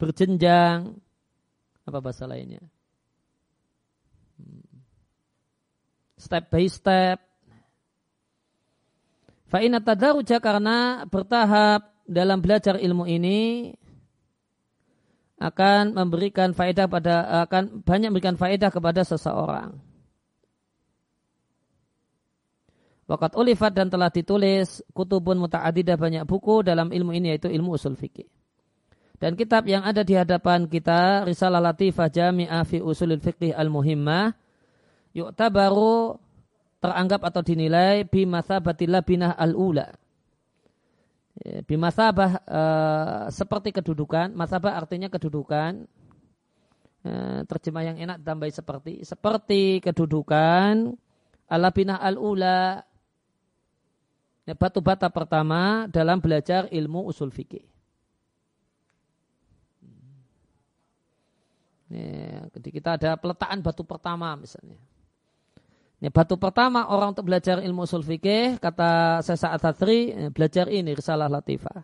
[0.00, 0.96] Berjenjang.
[1.84, 2.64] Apa bahasa lainnya?
[6.16, 7.20] Step by step.
[9.52, 13.72] Fa'ina tadaruja karena bertahap dalam belajar ilmu ini
[15.38, 19.78] akan memberikan faedah pada akan banyak memberikan faedah kepada seseorang.
[23.08, 27.96] Wakat ulifat dan telah ditulis kutubun muta'adidah banyak buku dalam ilmu ini yaitu ilmu usul
[27.96, 28.28] fikih.
[29.18, 34.30] Dan kitab yang ada di hadapan kita Risalah Latifah Jami'ah fi Usulil Fiqih Al-Muhimmah
[35.10, 36.20] yu'tabaru
[36.78, 39.90] teranggap atau dinilai bimasabatil binah al-ula.
[41.38, 45.86] Ya, bimasabah uh, seperti kedudukan, masabah artinya kedudukan.
[47.06, 50.98] Uh, terjemah yang enak tambah seperti seperti kedudukan
[51.46, 52.82] ala binah al-ula
[54.42, 57.62] ya, batu bata pertama dalam belajar ilmu usul fikih.
[61.88, 64.76] Ya, jadi kita ada peletakan batu pertama misalnya.
[65.98, 70.94] Ini batu pertama orang untuk belajar ilmu usul fikih, kata Sesa Atatri, eh, belajar ini,
[70.94, 71.82] Risalah Latifah.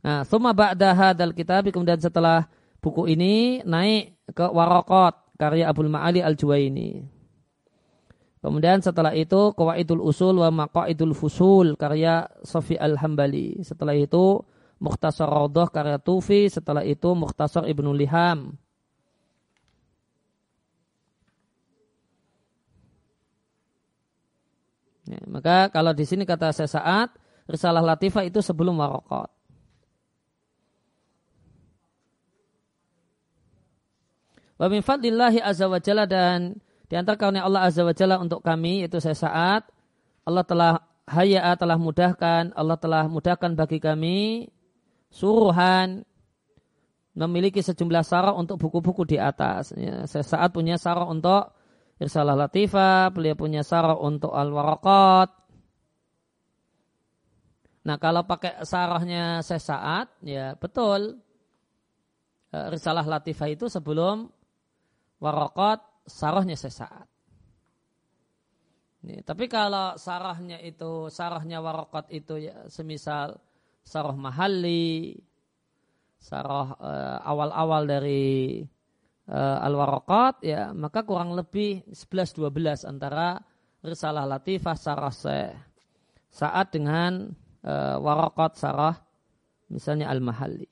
[0.00, 2.48] Nah, summa ba'da hadal kitab, kemudian setelah
[2.80, 7.04] buku ini naik ke Warokot, karya Abdul Ma'ali Al-Juwaini.
[8.40, 13.60] Kemudian setelah itu Qawaidul Usul wa Maqaidul Fusul karya Sofi Al-Hambali.
[13.60, 14.40] Setelah itu
[14.80, 18.56] Mukhtasar Raudhah karya Tufi, setelah itu Mukhtasar Ibnu Liham
[25.10, 27.10] Ya, maka kalau di sini kata saya saat
[27.50, 29.26] risalah latifah itu sebelum warokot.
[34.54, 38.44] Wa min fadlillahi azza wa jalla dan di antara karunia Allah azza wa jalla untuk
[38.44, 39.66] kami itu saya saat
[40.22, 40.72] Allah telah
[41.10, 44.46] haya telah mudahkan Allah telah mudahkan bagi kami
[45.10, 46.06] suruhan
[47.18, 49.74] memiliki sejumlah sarah untuk buku-buku di atas.
[49.74, 51.50] Ya, saya saat punya sarah untuk
[52.00, 55.30] Irsalah Latifah, beliau punya sarah untuk Al-Waraqat.
[57.84, 61.20] Nah kalau pakai sarahnya sesaat, ya betul.
[62.50, 64.32] Eh, Risalah Latifah itu sebelum
[65.20, 67.04] Waraqat, sarahnya sesaat.
[69.04, 73.36] Nih, tapi kalau sarahnya itu, sarahnya Waraqat itu ya semisal
[73.84, 75.20] sarah mahali,
[76.16, 78.64] sarah eh, awal-awal dari
[79.36, 83.38] al-waraqat ya maka kurang lebih 11-12 antara
[83.80, 85.14] risalah latifah sarah
[86.30, 87.30] saat dengan
[87.62, 88.96] uh, waraqat sarah
[89.70, 90.66] misalnya al-mahalli.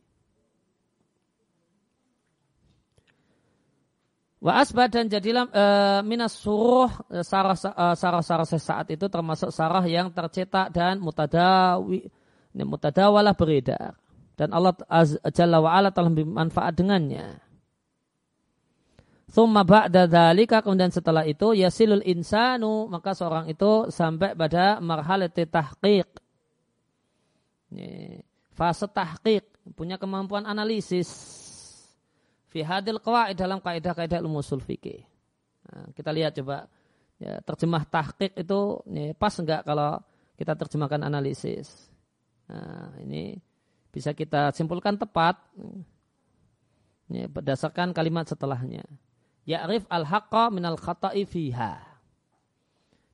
[4.39, 5.65] Wa asbah dan jadilah e,
[6.07, 6.87] minas suruh
[7.27, 7.59] sarah
[7.99, 12.07] sarah sarah saat itu termasuk sarah yang tercetak dan mutadawi
[12.55, 13.99] ini mutadawalah beredar.
[14.39, 14.75] Dan Allah
[15.35, 17.48] Jalla wa ala telah bermanfaat dengannya.
[19.29, 26.09] Thumma ba'da dzalika kemudian setelah itu yasilul insanu maka seorang itu sampai pada marhalati tahqiq.
[28.57, 29.45] Fase tahqiq
[29.77, 31.13] punya kemampuan analisis
[32.49, 34.65] fi hadil qawaid dalam kaidah-kaidah ilmu usul.
[34.65, 36.65] Nah, kita lihat coba
[37.21, 40.01] ya, terjemah tahqiq itu ya, pas enggak kalau
[40.41, 41.93] kita terjemahkan analisis.
[42.49, 43.37] Nah, ini
[43.93, 45.37] bisa kita simpulkan tepat
[47.13, 48.89] ya, berdasarkan kalimat setelahnya.
[49.49, 51.81] Ya'rif al-haqqa minal khata'i fiha.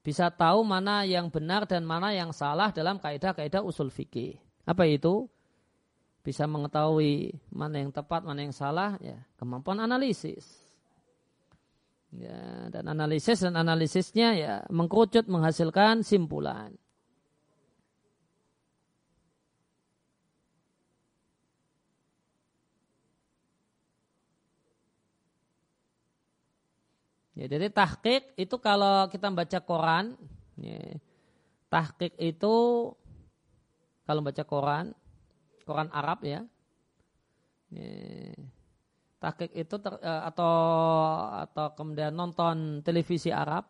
[0.02, 4.36] Bisa tahu mana yang benar dan mana yang salah dalam kaidah-kaidah usul fikih.
[4.66, 5.30] Apa itu?
[6.26, 10.44] Bisa mengetahui mana yang tepat, mana yang salah, ya kemampuan analisis.
[12.14, 16.74] Ya, dan analisis dan analisisnya ya mengkerucut menghasilkan simpulan.
[27.34, 30.14] Ya, jadi tahqiq itu kalau kita baca Quran,
[30.54, 30.78] ya,
[31.66, 32.54] tahqiq itu
[34.06, 34.94] kalau baca Quran,
[35.66, 36.46] Quran Arab ya,
[37.74, 37.90] ya
[39.18, 40.54] tahqiq itu ter, eh, atau
[41.48, 43.66] atau kemudian nonton televisi Arab,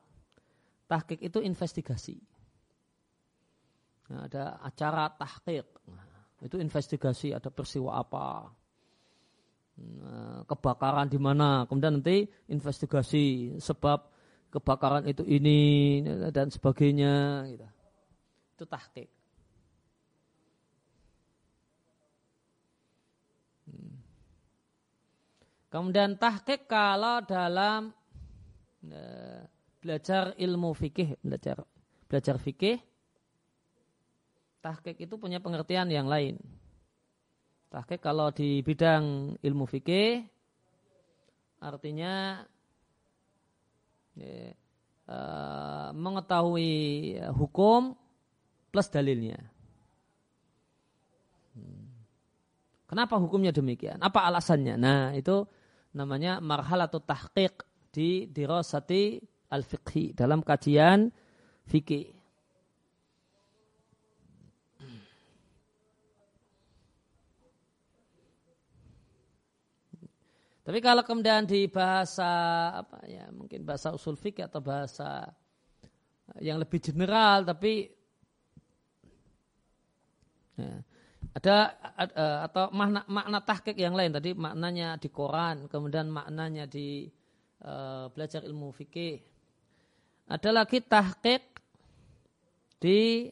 [0.85, 2.21] tahqiq itu investigasi.
[4.13, 8.53] Nah, ada acara tahqiq, nah, itu investigasi ada peristiwa apa,
[10.47, 14.07] kebakaran di mana, kemudian nanti investigasi sebab
[14.55, 15.99] kebakaran itu ini
[16.31, 17.67] dan sebagainya gitu.
[18.55, 19.11] Itu tahqiq.
[23.67, 23.99] Hmm.
[25.75, 27.91] Kemudian tahqiq kalau dalam
[28.95, 29.43] uh,
[29.83, 31.67] belajar ilmu fikih, belajar
[32.07, 32.79] belajar fikih,
[34.63, 36.39] tahqiq itu punya pengertian yang lain.
[37.75, 40.23] Tahqiq kalau di bidang ilmu fikih
[41.59, 42.39] artinya
[44.15, 44.55] ya,
[45.11, 47.99] uh, mengetahui hukum
[48.71, 49.43] plus dalilnya.
[51.59, 51.91] Hmm.
[52.87, 53.99] Kenapa hukumnya demikian?
[53.99, 54.79] Apa alasannya?
[54.79, 55.43] Nah, itu
[55.99, 59.19] namanya marhalatul tahqiq di dirasati
[59.51, 61.11] al-fiqhi dalam kajian
[61.67, 62.24] fikih.
[70.65, 72.25] Tapi kalau kemudian di bahasa
[72.73, 75.29] apa ya mungkin bahasa usul fikih atau bahasa
[76.41, 77.93] yang lebih general tapi
[80.57, 80.81] ya,
[81.37, 81.57] ada
[82.49, 84.17] atau makna makna tahqiq yang lain.
[84.17, 87.13] Tadi maknanya di Quran kemudian maknanya di
[87.61, 89.21] uh, belajar ilmu fikih
[90.33, 91.45] ada lagi tahqiq
[92.81, 93.29] di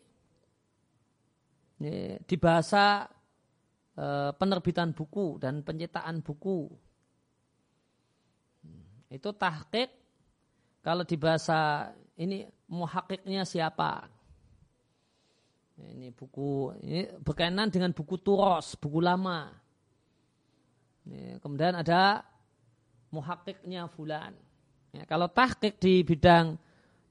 [1.81, 3.09] ya, di bahasa
[3.97, 6.92] uh, penerbitan buku dan penciptaan buku
[9.13, 9.91] itu tahqiq
[10.83, 14.11] kalau di bahasa ini muhakiknya siapa?
[15.79, 19.51] Ini buku ini berkaitan dengan buku Turos, buku lama.
[21.07, 22.23] Ini, kemudian ada
[23.11, 24.35] muhakiknya fulan.
[24.93, 26.59] Ya, kalau tahqiq di bidang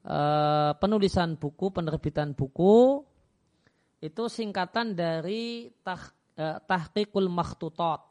[0.05, 0.19] e,
[0.77, 3.03] penulisan buku, penerbitan buku
[4.01, 8.01] itu singkatan dari tah, e, tahqiqul makhtutot.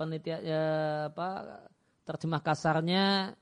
[0.00, 0.64] Penelitian ya,
[1.12, 1.60] apa
[2.08, 3.36] terjemah kasarnya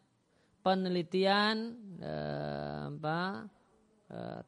[0.66, 3.46] penelitian eh, apa
[4.10, 4.42] eh,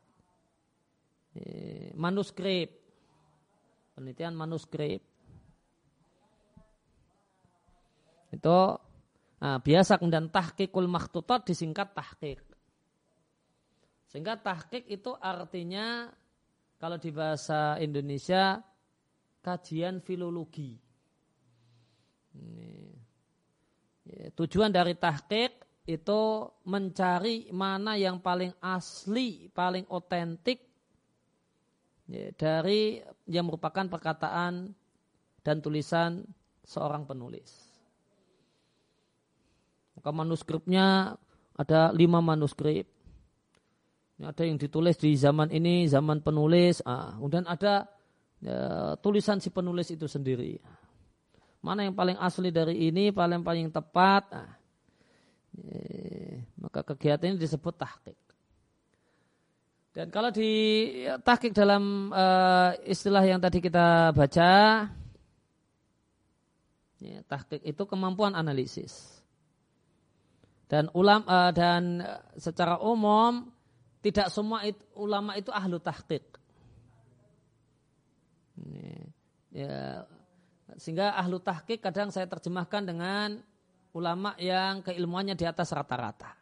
[1.94, 2.82] manuskrip.
[3.94, 5.06] Penelitian manuskrip.
[8.34, 8.58] Itu
[9.38, 12.42] nah, biasa kemudian tahqiqul makhtutat disingkat tahqiq.
[14.10, 16.10] Sehingga tahqiq itu artinya
[16.82, 18.58] kalau di bahasa Indonesia
[19.44, 20.89] kajian filologi
[22.34, 22.94] ini.
[24.10, 25.52] Ya, tujuan dari tahqiq
[25.86, 26.22] itu
[26.66, 30.62] mencari mana yang paling asli, paling otentik
[32.06, 34.70] ya, dari yang merupakan perkataan
[35.40, 36.22] dan tulisan
[36.62, 37.70] seorang penulis.
[39.98, 41.18] Maka manuskripnya
[41.60, 42.88] ada lima manuskrip.
[44.20, 46.84] Ada yang ditulis di zaman ini, zaman penulis.
[46.84, 47.88] Ah, kemudian ada
[48.40, 50.60] ya, tulisan si penulis itu sendiri
[51.60, 54.24] mana yang paling asli dari ini, paling paling tepat.
[54.32, 54.60] Nah,
[56.56, 58.16] maka kegiatan ini disebut tahqiq.
[59.90, 60.50] Dan kalau di
[61.04, 62.24] ya, tahqiq dalam e,
[62.88, 64.52] istilah yang tadi kita baca,
[67.02, 69.20] ya, tahqiq itu kemampuan analisis.
[70.70, 71.82] Dan ulam e, dan
[72.38, 73.50] secara umum
[74.00, 76.24] tidak semua it, ulama itu ahlu tahqiq.
[79.50, 80.06] Ya
[80.80, 83.36] sehingga ahlu tahqiq kadang saya terjemahkan dengan
[83.92, 86.32] ulama yang keilmuannya di atas rata-rata.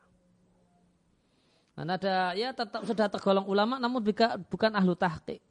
[1.75, 3.99] Dan ada ya tetap sudah tergolong ulama namun
[4.47, 5.43] bukan ahlu tahqiq.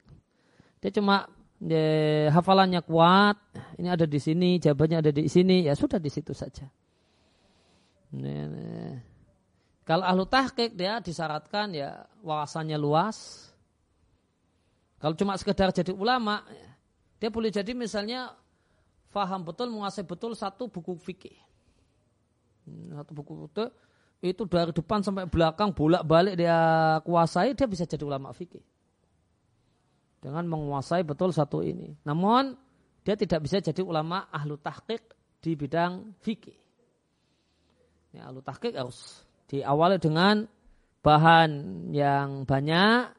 [0.80, 1.28] Dia cuma
[1.60, 3.36] ya, hafalannya kuat,
[3.76, 6.64] ini ada di sini, jawabannya ada di sini, ya sudah di situ saja.
[8.16, 8.96] Nah, nah.
[9.84, 13.48] Kalau ahlu tahqiq dia disyaratkan ya wawasannya luas.
[14.96, 16.40] Kalau cuma sekedar jadi ulama,
[17.20, 18.32] dia boleh jadi misalnya
[19.08, 21.36] faham betul, menguasai betul satu buku fikih.
[22.68, 23.64] Hmm, satu buku itu
[24.18, 26.58] itu dari depan sampai belakang bolak-balik dia
[27.06, 28.62] kuasai, dia bisa jadi ulama fikih.
[30.18, 31.94] Dengan menguasai betul satu ini.
[32.02, 32.58] Namun
[33.06, 35.00] dia tidak bisa jadi ulama ahlu tahqiq
[35.38, 36.58] di bidang fikih.
[38.10, 40.50] Ya, ahlu tahqiq harus diawali dengan
[41.06, 41.50] bahan
[41.94, 43.14] yang banyak.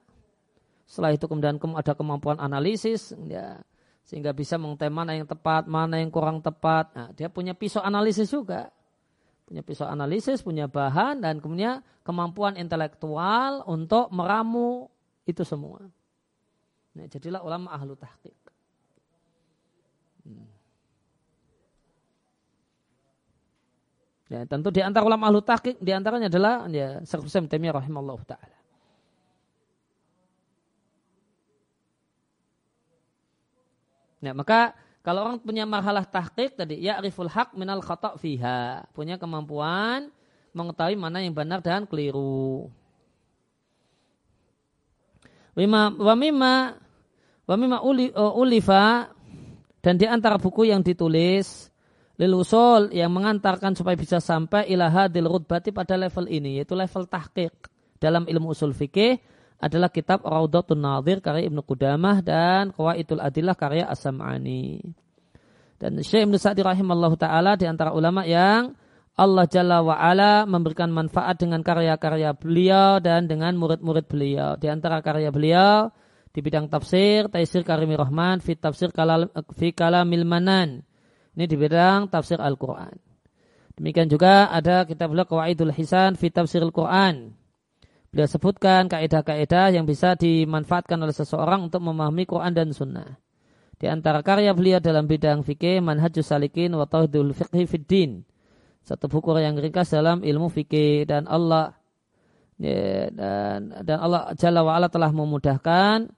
[0.84, 3.62] Setelah itu kemudian ada kemampuan analisis, ya,
[4.10, 6.90] sehingga bisa mengetahui mana yang tepat, mana yang kurang tepat.
[6.98, 8.74] Nah, dia punya pisau analisis juga.
[9.46, 14.90] Punya pisau analisis, punya bahan, dan kemudian kemampuan intelektual untuk meramu
[15.30, 15.86] itu semua.
[16.98, 18.38] Nah, jadilah ulama ahlu tahqiq.
[20.26, 20.50] Hmm.
[24.30, 28.26] Ya, tentu di antara ulama ahlu tahqiq di antaranya adalah ya Syekh Husain Taimiyah rahimallahu
[28.26, 28.59] taala.
[34.20, 39.16] Nah, maka kalau orang punya marhalah tahqiq tadi ya ariful haq minal khata' fiha, punya
[39.16, 40.12] kemampuan
[40.52, 42.68] mengetahui mana yang benar dan keliru.
[45.56, 46.56] Wima wa mimma
[47.48, 49.10] wa mimma uli, uh, ulifa
[49.80, 51.72] dan di antara buku yang ditulis
[52.20, 57.08] lil usul yang mengantarkan supaya bisa sampai ilaha dil rutbati pada level ini yaitu level
[57.08, 57.56] tahqiq
[57.98, 59.20] dalam ilmu usul fikih
[59.60, 64.82] adalah kitab Raudatun Nadir karya Ibnu Qudamah dan Qawaidul Adillah karya As-Sam'ani.
[65.80, 68.76] Dan Syekh Ibnu Sa'di rahimallahu taala di antara ulama yang
[69.20, 74.56] Allah Jalla wa ala memberikan manfaat dengan karya-karya beliau dan dengan murid-murid beliau.
[74.56, 75.92] Di antara karya beliau
[76.32, 79.28] di bidang tafsir, Taisir Karimi Rahman, fi tafsir kalal,
[79.60, 80.88] fi kalamil manan
[81.40, 83.00] ini di bidang tafsir Al-Quran.
[83.80, 87.32] Demikian juga ada kitab beliau Qawaidul Hisan fi tafsir Al-Quran.
[88.10, 93.22] Beliau sebutkan kaidah-kaidah yang bisa dimanfaatkan oleh seseorang untuk memahami Quran dan Sunnah.
[93.80, 98.26] Di antara karya beliau dalam bidang fikih Manhajus Salikin wa Tauhidul Fiqhi Fiddin.
[98.84, 101.78] Satu buku yang ringkas dalam ilmu fikih dan Allah
[102.58, 106.10] ya, dan dan Allah Jalla wa ala telah memudahkan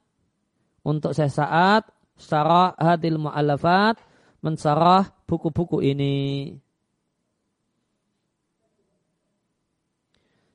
[0.81, 1.83] untuk saya saat
[2.15, 3.99] secara hadil mu'alafat
[4.41, 6.55] mensarah buku-buku ini.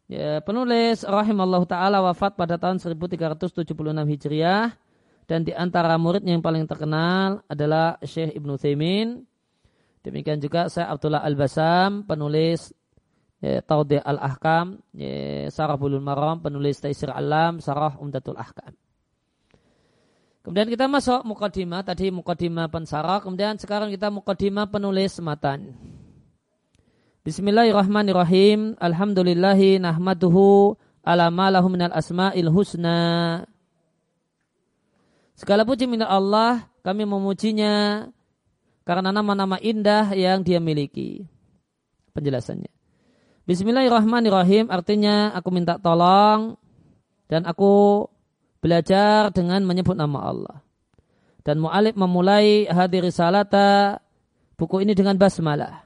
[0.06, 3.74] Ya, penulis rahimallahu taala wafat pada tahun 1376
[4.06, 4.70] Hijriah
[5.26, 9.26] dan di antara muridnya yang paling terkenal adalah Syekh Ibnu Thaimin.
[10.06, 12.70] Demikian juga Syekh Abdullah Al-Basam, penulis
[13.42, 18.78] ya, Taudih Al-Ahkam, ya, Sarah Bulul Maram, penulis Taisir Alam, Sarah Umdatul Ahkam.
[20.46, 25.74] Kemudian kita masuk mukadimah, tadi mukadimah pensarah, kemudian sekarang kita mukadimah penulis matan.
[27.26, 28.78] Bismillahirrahmanirrahim.
[28.78, 33.42] Alhamdulillahi nahmaduhu ala ma lahu minal asma'il husna.
[35.34, 38.06] Segala puji milik Allah, kami memujinya
[38.86, 41.26] karena nama-nama indah yang dia miliki.
[42.14, 42.70] Penjelasannya.
[43.42, 46.54] Bismillahirrahmanirrahim artinya aku minta tolong
[47.26, 48.06] dan aku
[48.62, 50.56] belajar dengan menyebut nama Allah.
[51.42, 53.98] Dan mu'alif memulai hadir risalata
[54.54, 55.85] buku ini dengan basmalah.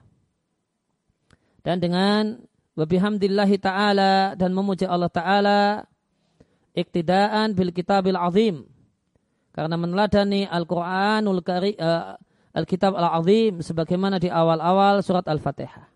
[1.61, 2.41] Dan dengan
[2.79, 5.61] wabihamdillahi ta'ala dan memuji Allah ta'ala
[6.73, 8.65] iktidaan bil kitabil azim.
[9.51, 12.15] Karena meneladani Al-Quranul Kari, uh,
[12.55, 15.91] Al-Kitab Al-Azim sebagaimana di awal-awal surat Al-Fatihah.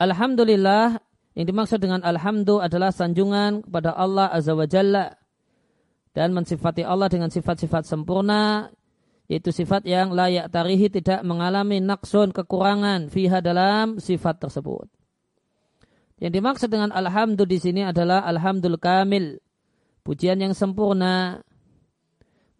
[0.00, 0.96] Alhamdulillah
[1.36, 5.14] yang dimaksud dengan alhamdu adalah sanjungan kepada Allah Azza wa Jalla
[6.10, 8.72] dan mensifati Allah dengan sifat-sifat sempurna
[9.30, 14.90] yaitu sifat yang layak tarihi tidak mengalami naksun kekurangan fiha dalam sifat tersebut.
[16.18, 19.38] Yang dimaksud dengan alhamdu di sini adalah alhamdul kamil,
[20.02, 21.38] pujian yang sempurna.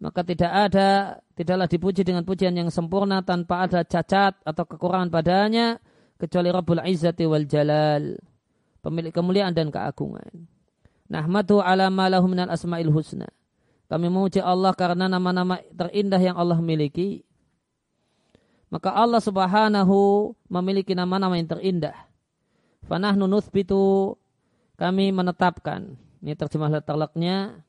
[0.01, 5.77] Maka tidak ada, tidaklah dipuji dengan pujian yang sempurna tanpa ada cacat atau kekurangan padanya
[6.17, 8.17] kecuali Rabbul Izzati wal Jalal
[8.81, 10.49] pemilik kemuliaan dan keagungan.
[11.11, 13.29] Nahmatu ala ma minal asma'il husna.
[13.91, 17.27] Kami memuji Allah karena nama-nama terindah yang Allah miliki.
[18.71, 22.07] Maka Allah subhanahu memiliki nama-nama yang terindah.
[22.87, 24.15] Fanahnu nuthbitu
[24.79, 25.99] kami menetapkan.
[26.23, 27.59] Ini terjemah letaknya.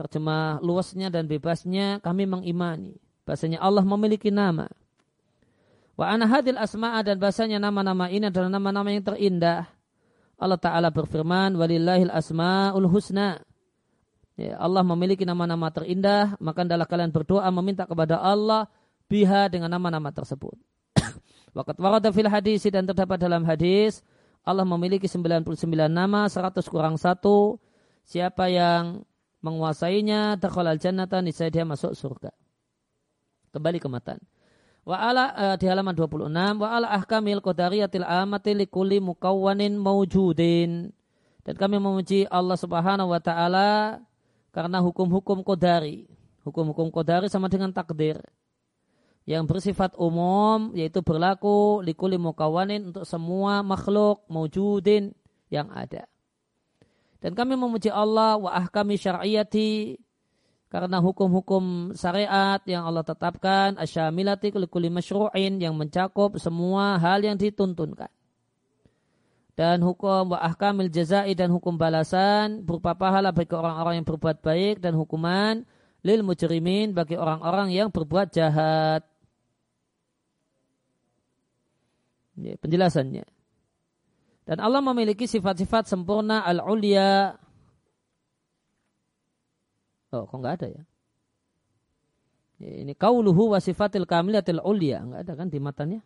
[0.00, 2.96] terjemah luasnya dan bebasnya kami mengimani
[3.28, 4.64] bahasanya Allah memiliki nama
[6.00, 9.68] wa ana hadil asma'a dan bahasanya nama-nama ini adalah nama-nama yang terindah
[10.40, 13.44] Allah Ta'ala berfirman walillahil asma'ul husna
[14.40, 18.64] ya, Allah memiliki nama-nama terindah maka adalah kalian berdoa meminta kepada Allah
[19.12, 20.56] biha dengan nama-nama tersebut
[21.56, 24.00] Waqat warada fil hadis dan terdapat dalam hadis
[24.40, 25.44] Allah memiliki 99
[25.92, 27.60] nama 100 kurang satu
[28.08, 29.04] siapa yang
[29.44, 32.32] menguasainya dakhalal jannata niscaya dia masuk surga.
[33.50, 34.20] Kembali ke matan.
[34.84, 40.92] Wa ala uh, di halaman 26 wa ala ahkamil qadariyatil amati likulli mukawwanin mawjudin.
[41.44, 44.00] Dan kami memuji Allah Subhanahu wa taala
[44.50, 46.06] karena hukum-hukum qadari.
[46.46, 48.18] Hukum-hukum qadari sama dengan takdir.
[49.28, 55.14] Yang bersifat umum yaitu berlaku likulli mukawwanin untuk semua makhluk mawjudin
[55.52, 56.10] yang ada.
[57.20, 60.00] Dan kami memuji Allah wa ahkami syar'iyati
[60.70, 68.08] karena hukum-hukum syariat yang Allah tetapkan asyamilati kulli masyru'in yang mencakup semua hal yang dituntunkan.
[69.58, 74.80] Dan hukum wa ahkamil jazai dan hukum balasan berupa pahala bagi orang-orang yang berbuat baik
[74.80, 75.66] dan hukuman
[76.00, 79.04] lil mujrimin bagi orang-orang yang berbuat jahat.
[82.40, 83.28] Ya, penjelasannya.
[84.48, 87.36] Dan Allah memiliki sifat-sifat sempurna al-ulia.
[90.10, 90.82] Oh, kok nggak ada ya?
[92.58, 95.04] ya ini kauluhu wa sifatil kamilatil ulia.
[95.04, 96.00] Nggak ada kan di matanya?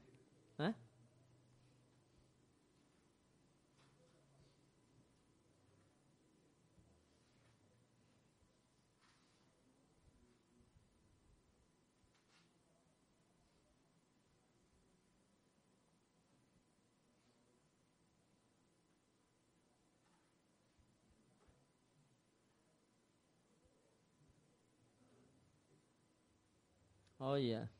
[27.24, 27.72] Oh iya.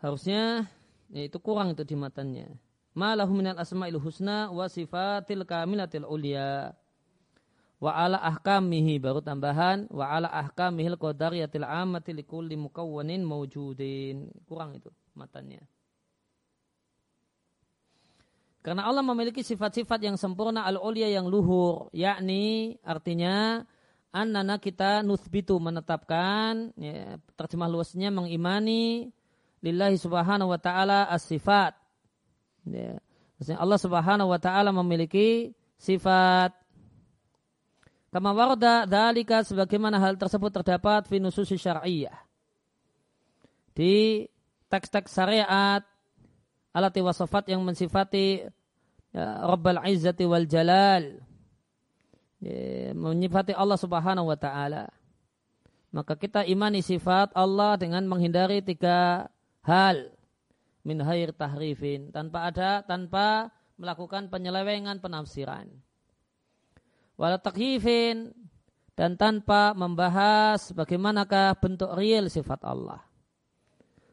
[0.00, 0.64] Harusnya
[1.12, 2.48] ya itu kurang itu di matanya.
[2.96, 6.72] Malahu minal asma'il husna wa sifatil kamilatil ulia.
[7.78, 14.32] Wa ala ahkamihi baru tambahan wa ala ahkamihil qadariyatil amati likulli mukawwanin mawjudin.
[14.48, 15.60] Kurang itu matanya.
[18.64, 23.62] Karena Allah memiliki sifat-sifat yang sempurna al-ulia yang luhur, yakni artinya
[24.12, 29.12] annana kita nuthbitu menetapkan ya, terjemah luasnya mengimani
[29.60, 31.76] lillahi subhanahu wa ta'ala as-sifat.
[32.68, 32.98] Ya.
[33.38, 36.54] Maksudnya Allah subhanahu wa ta'ala memiliki sifat.
[38.08, 42.16] Kama warda dalika sebagaimana hal tersebut terdapat fi nususi syar'iyyah.
[43.76, 44.26] Di
[44.66, 45.84] teks-teks syariat
[46.74, 48.48] alati wasafat yang mensifati
[49.12, 51.27] ya, Rabbal Izzati wal Jalal
[52.38, 54.86] Menyifati Allah Subhanahu wa taala.
[55.90, 59.26] Maka kita imani sifat Allah dengan menghindari tiga
[59.66, 60.14] hal
[60.86, 65.66] min hair tahrifin tanpa ada tanpa melakukan penyelewengan penafsiran.
[67.18, 68.30] Wala takhifin
[68.94, 73.02] dan tanpa membahas bagaimanakah bentuk real sifat Allah.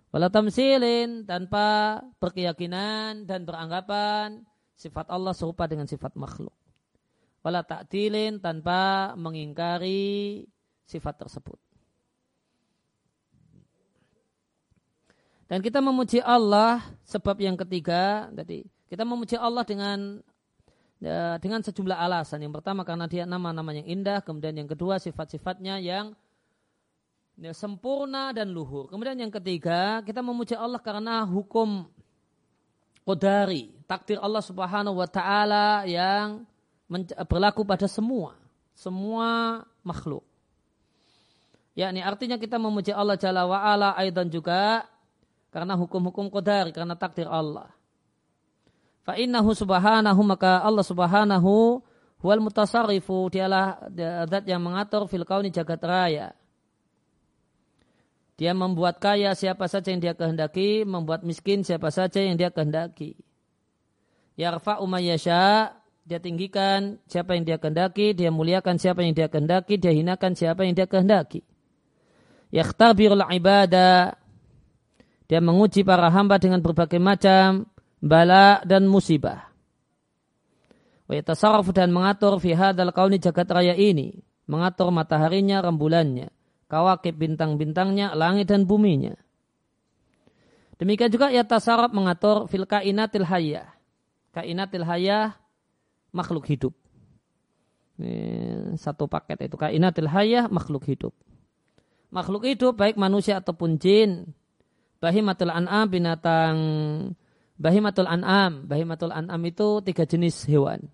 [0.09, 4.41] Wala tamsilin tanpa berkeyakinan dan beranggapan
[4.73, 6.64] sifat Allah serupa dengan sifat makhluk
[7.45, 10.41] wala ta'tilin tanpa mengingkari
[10.89, 11.61] sifat tersebut.
[15.45, 20.25] Dan kita memuji Allah sebab yang ketiga tadi kita memuji Allah dengan
[20.97, 22.41] ya, dengan sejumlah alasan.
[22.41, 26.17] Yang pertama karena dia nama-nama yang indah, kemudian yang kedua sifat-sifatnya yang
[27.37, 28.89] ya, sempurna dan luhur.
[28.89, 31.85] Kemudian yang ketiga kita memuji Allah karena hukum
[33.05, 36.41] kodari, takdir Allah Subhanahu wa taala yang
[37.25, 38.37] berlaku pada semua,
[38.77, 40.23] semua makhluk.
[41.75, 44.87] Yakni artinya kita memuji Allah Jalla wa'ala aidan juga
[45.51, 47.67] karena hukum-hukum qadar, karena takdir Allah.
[49.03, 51.83] Fa innahu subhanahu maka Allah subhanahu
[52.19, 53.77] huwal mutasarrifu dialah
[54.25, 56.33] zat yang mengatur fil kauni jagat raya.
[58.35, 63.15] Dia membuat kaya siapa saja yang dia kehendaki, membuat miskin siapa saja yang dia kehendaki.
[64.35, 65.71] Yarfa'u mayyasha
[66.05, 70.61] dia tinggikan siapa yang dia kehendaki, dia muliakan siapa yang dia kehendaki, dia hinakan siapa
[70.61, 71.41] yang dia kehendaki.
[72.53, 74.13] Yakhtabirul ibadah.
[75.25, 77.65] Dia menguji para hamba dengan berbagai macam
[77.97, 79.49] bala dan musibah.
[81.09, 81.17] Wa
[81.73, 86.29] dan mengatur fi hadzal kauni jagat raya ini, mengatur mataharinya, rembulannya,
[86.69, 89.17] kawakib bintang-bintangnya, langit dan buminya.
[90.77, 93.73] Demikian juga ya tasarruf mengatur fil kainatil hayyah.
[94.29, 95.33] Kainatil hayyah
[96.15, 96.71] makhluk hidup.
[97.99, 101.11] Ini satu paket itu kainatil hayah makhluk hidup.
[102.15, 104.31] Makhluk hidup baik manusia ataupun jin.
[105.03, 106.55] Bahimatul an'am binatang
[107.59, 108.63] bahimatul an'am.
[108.63, 110.87] Bahimatul an'am itu tiga jenis hewan.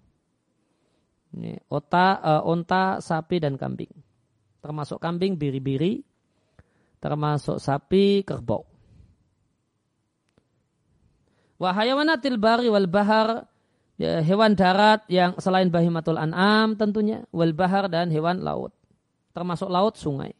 [1.31, 3.91] Ini, ota, uh, onta, sapi dan kambing.
[4.59, 6.03] Termasuk kambing biri-biri,
[6.99, 8.67] termasuk sapi kerbau.
[11.55, 13.47] Wahayawanatil bari wal bahar
[14.01, 18.73] ya, hewan darat yang selain bahimatul an'am tentunya wal bahar dan hewan laut
[19.37, 20.33] termasuk laut sungai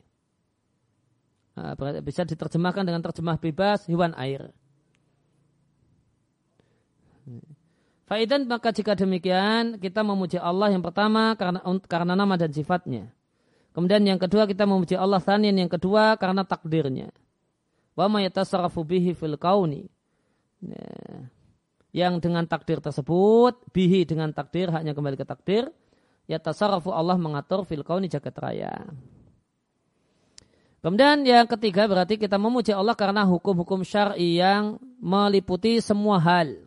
[1.54, 4.50] nah, bisa diterjemahkan dengan terjemah bebas hewan air
[8.12, 13.08] Faidan maka jika demikian kita memuji Allah yang pertama karena karena nama dan sifatnya.
[13.72, 17.08] Kemudian yang kedua kita memuji Allah thanin yang kedua karena takdirnya.
[17.96, 19.88] Wa ma bihi fil kauni.
[21.92, 25.68] Ya yang dengan takdir tersebut bihi dengan takdir hanya kembali ke takdir
[26.24, 28.88] ya tasarrufu Allah mengatur fil kauni jagat raya.
[30.82, 36.58] Kemudian yang ketiga berarti kita memuji Allah karena hukum-hukum syar'i yang meliputi semua hal.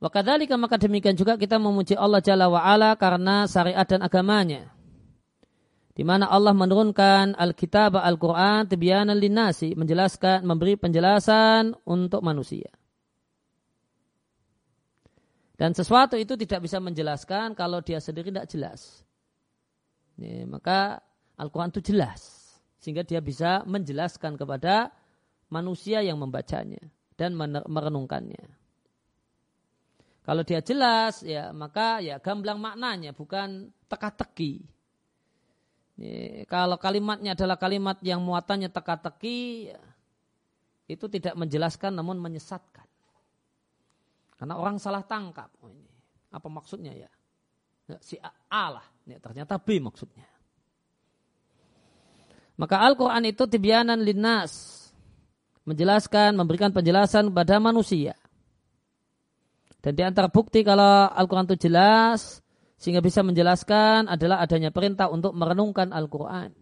[0.00, 4.72] Wakadhalika maka demikian juga kita memuji Allah Jalla wa'ala karena syariat dan agamanya.
[5.94, 12.72] Di mana Allah menurunkan Alkitab Al-Quran tibyanan linasi, menjelaskan, memberi penjelasan untuk manusia.
[15.54, 19.06] Dan sesuatu itu tidak bisa menjelaskan kalau dia sendiri tidak jelas.
[20.18, 20.98] Ini, maka
[21.38, 22.42] Al-Quran itu jelas.
[22.82, 24.90] Sehingga dia bisa menjelaskan kepada
[25.48, 26.82] manusia yang membacanya
[27.14, 27.38] dan
[27.70, 28.44] merenungkannya.
[30.24, 34.66] Kalau dia jelas, ya maka ya gamblang maknanya, bukan teka-teki.
[36.50, 39.80] kalau kalimatnya adalah kalimat yang muatannya teka-teki, ya,
[40.90, 42.73] itu tidak menjelaskan namun menyesatkan.
[44.34, 45.50] Karena orang salah tangkap.
[45.62, 45.86] Oh ini
[46.34, 47.10] apa maksudnya ya?
[47.86, 48.18] ya si
[48.50, 48.86] A lah.
[49.06, 50.26] Ya, ternyata B maksudnya.
[52.54, 54.82] Maka Al-Quran itu tibianan linnas.
[55.64, 58.12] Menjelaskan, memberikan penjelasan kepada manusia.
[59.80, 62.40] Dan di antara bukti kalau Al-Quran itu jelas,
[62.80, 66.52] sehingga bisa menjelaskan adalah adanya perintah untuk merenungkan Al-Quran.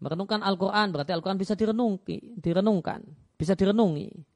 [0.00, 3.02] Merenungkan Al-Quran berarti Al-Quran bisa direnungi, direnungkan,
[3.34, 4.29] bisa direnungi.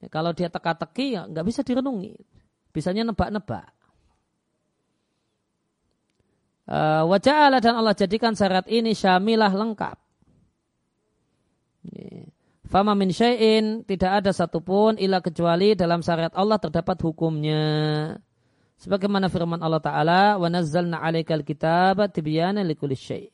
[0.00, 2.16] Ya, kalau dia teka-teki ya nggak bisa direnungi.
[2.72, 3.68] Bisanya nebak-nebak.
[6.70, 9.98] Uh, wajah Allah dan Allah jadikan syarat ini syamilah lengkap.
[12.70, 18.14] Fama min syai'in tidak ada satupun ila kecuali dalam syariat Allah terdapat hukumnya.
[18.78, 23.28] Sebagaimana firman Allah Ta'ala, wa nazzalna alaikal kitab tibyana likulli syai'.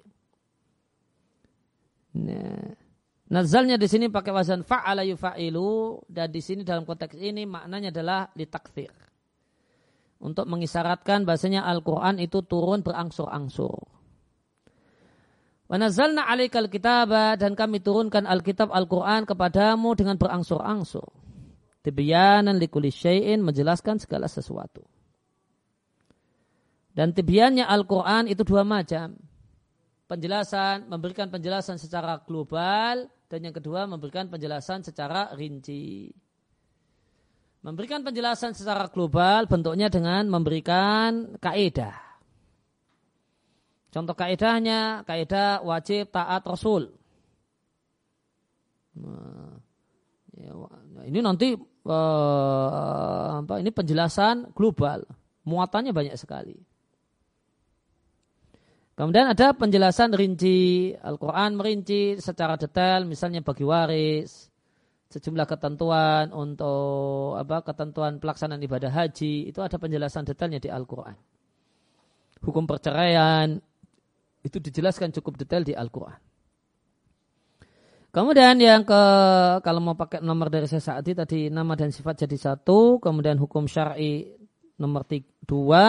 [2.16, 2.85] Nah.
[3.26, 8.30] Nazalnya di sini pakai wazan fa'ala yufa'ilu dan di sini dalam konteks ini maknanya adalah
[8.38, 8.94] litakfir.
[10.22, 13.82] Untuk mengisyaratkan bahasanya Al-Quran itu turun berangsur-angsur.
[15.66, 21.10] Wa nazalna alaikal kitaba dan kami turunkan Alkitab Al-Quran kepadamu dengan berangsur-angsur.
[21.82, 24.86] Tibyanan likuli syai'in menjelaskan segala sesuatu.
[26.94, 29.18] Dan tibyannya Al-Quran itu dua macam.
[30.06, 36.10] Penjelasan, memberikan penjelasan secara global dan yang kedua memberikan penjelasan secara rinci.
[37.66, 41.98] Memberikan penjelasan secara global bentuknya dengan memberikan kaidah.
[43.90, 46.94] Contoh kaidahnya, kaidah wajib taat Rasul.
[48.96, 49.58] Nah,
[50.36, 50.52] ya,
[51.10, 55.02] ini nanti uh, apa ini penjelasan global,
[55.42, 56.54] muatannya banyak sekali.
[58.96, 64.48] Kemudian ada penjelasan rinci, Al-Quran merinci secara detail, misalnya bagi waris,
[65.12, 71.12] sejumlah ketentuan untuk apa ketentuan pelaksanaan ibadah haji, itu ada penjelasan detailnya di Al-Quran.
[72.40, 73.60] Hukum perceraian,
[74.40, 76.16] itu dijelaskan cukup detail di Al-Quran.
[78.16, 79.02] Kemudian yang ke
[79.60, 83.36] kalau mau pakai nomor dari saya saat ini tadi nama dan sifat jadi satu, kemudian
[83.36, 84.24] hukum syar'i
[84.80, 85.84] nomor tiga, dua,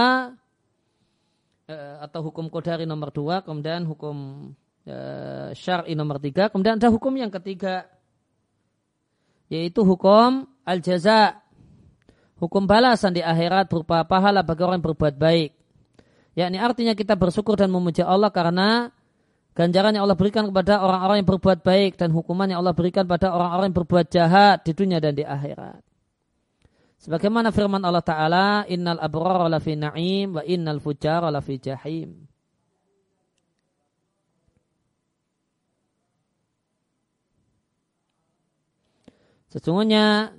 [1.67, 4.49] atau hukum kodari nomor dua, kemudian hukum
[4.87, 7.91] uh, syar'i nomor tiga, kemudian ada hukum yang ketiga,
[9.51, 11.43] yaitu hukum al-jaza,
[12.39, 15.51] hukum balasan di akhirat berupa pahala bagi orang yang berbuat baik.
[16.39, 18.93] Yakni artinya kita bersyukur dan memuji Allah karena
[19.57, 23.33] ganjaran yang Allah berikan kepada orang-orang yang berbuat baik dan hukuman yang Allah berikan pada
[23.33, 25.86] orang-orang yang berbuat jahat di dunia dan di akhirat.
[26.97, 32.25] Sebagaimana firman Allah Ta'ala, Innal abrar lafi na'im wa innal fujar lafi jahim.
[39.47, 40.35] Sesungguhnya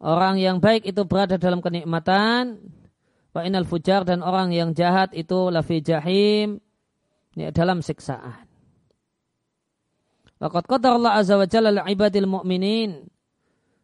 [0.00, 2.58] orang yang baik itu berada dalam kenikmatan
[3.36, 6.58] wa inal fujar dan orang yang jahat itu lafi jahim
[7.36, 8.48] ya, dalam siksaan.
[10.40, 13.08] Waqad qadar Allah azza wa jalla ibadil mu'minin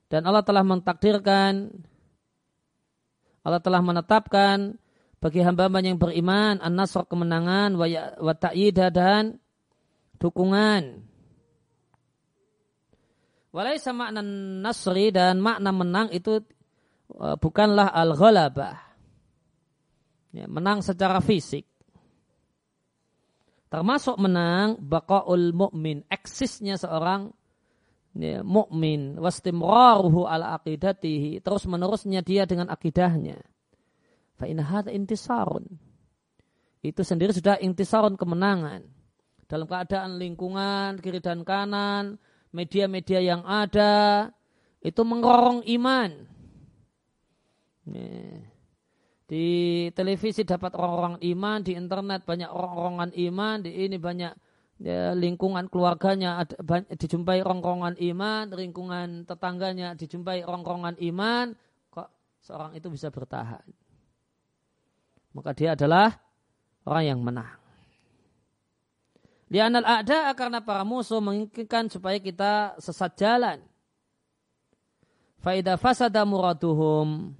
[0.09, 1.73] dan Allah telah mentakdirkan
[3.43, 4.79] Allah telah menetapkan
[5.23, 8.35] bagi hamba-hamba yang beriman an-nasr kemenangan wa, ya, wa
[8.91, 9.39] dan
[10.19, 11.13] dukungan
[13.53, 16.41] Walaysa makna nasri dan makna menang itu
[17.13, 18.81] uh, bukanlah al-ghalabah.
[20.33, 21.69] Ya, menang secara fisik.
[23.69, 27.37] Termasuk menang baqaul mu'min, eksisnya seorang
[28.17, 33.41] ya, mukmin, wastimraruhu ala aqidatihi, terus menerusnya dia dengan akidahnya.
[34.37, 35.67] Fa inna intisarun.
[36.83, 38.83] Itu sendiri sudah intisarun kemenangan.
[39.47, 42.17] Dalam keadaan lingkungan kiri dan kanan,
[42.51, 44.33] media-media yang ada
[44.83, 46.11] itu mengorong iman.
[49.29, 49.47] Di
[49.95, 54.33] televisi dapat orang-orang iman, di internet banyak orang-orangan iman, di ini banyak
[54.83, 56.59] ya, lingkungan keluarganya ada,
[56.99, 61.55] dijumpai orang-orangan iman, lingkungan tetangganya dijumpai orang-orangan iman,
[61.89, 62.11] kok
[62.43, 63.63] seorang itu bisa bertahan.
[65.33, 66.13] Maka dia adalah
[66.85, 67.63] orang yang menang.
[69.53, 73.61] Lianal ada karena para musuh menginginkan supaya kita sesat jalan.
[75.45, 77.37] Faidah fasada muraduhum.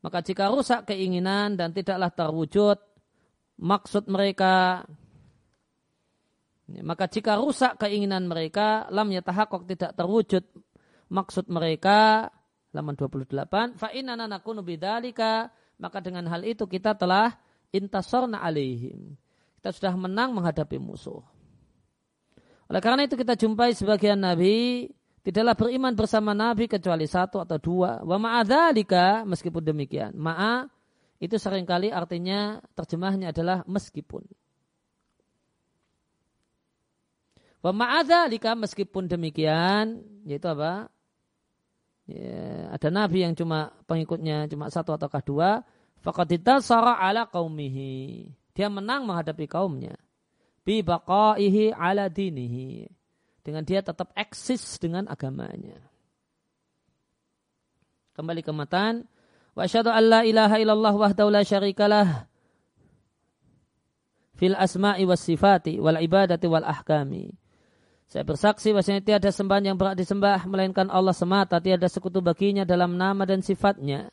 [0.00, 2.80] Maka jika rusak keinginan dan tidaklah terwujud
[3.60, 4.88] maksud mereka.
[6.68, 10.44] Maka jika rusak keinginan mereka, lam yatahakok tidak terwujud
[11.08, 12.28] maksud mereka.
[12.76, 13.80] Laman 28.
[13.80, 15.48] Fa'inana nakunu bidalika.
[15.80, 17.32] Maka dengan hal itu kita telah
[17.72, 19.16] intasorna alaihim
[19.58, 21.18] kita sudah menang menghadapi musuh.
[22.70, 24.86] Oleh karena itu kita jumpai sebagian nabi
[25.26, 27.98] tidaklah beriman bersama nabi kecuali satu atau dua.
[28.06, 30.14] Wa ma'adzalika meskipun demikian.
[30.14, 30.70] Ma'a
[31.18, 34.22] itu sering kali artinya terjemahnya adalah meskipun.
[37.68, 40.88] Wa ma'adzalika meskipun demikian yaitu apa?
[42.08, 45.50] Ya, ada nabi yang cuma pengikutnya cuma satu ataukah dua.
[46.00, 48.24] Fakadita sara ala kaumihi
[48.56, 50.00] dia menang menghadapi kaumnya.
[50.64, 52.88] Bi baqaihi ala dinihi.
[53.44, 55.76] Dengan dia tetap eksis dengan agamanya.
[58.16, 59.04] Kembali ke matan.
[59.52, 62.32] Wa asyhadu an la ilaha illallah wahdahu la syarikalah
[64.40, 67.36] fil asma'i was sifati wal ibadati wal ahkami.
[68.08, 72.96] Saya bersaksi bahwasanya tiada sembahan yang berhak disembah melainkan Allah semata, tiada sekutu baginya dalam
[72.96, 74.08] nama dan sifatnya.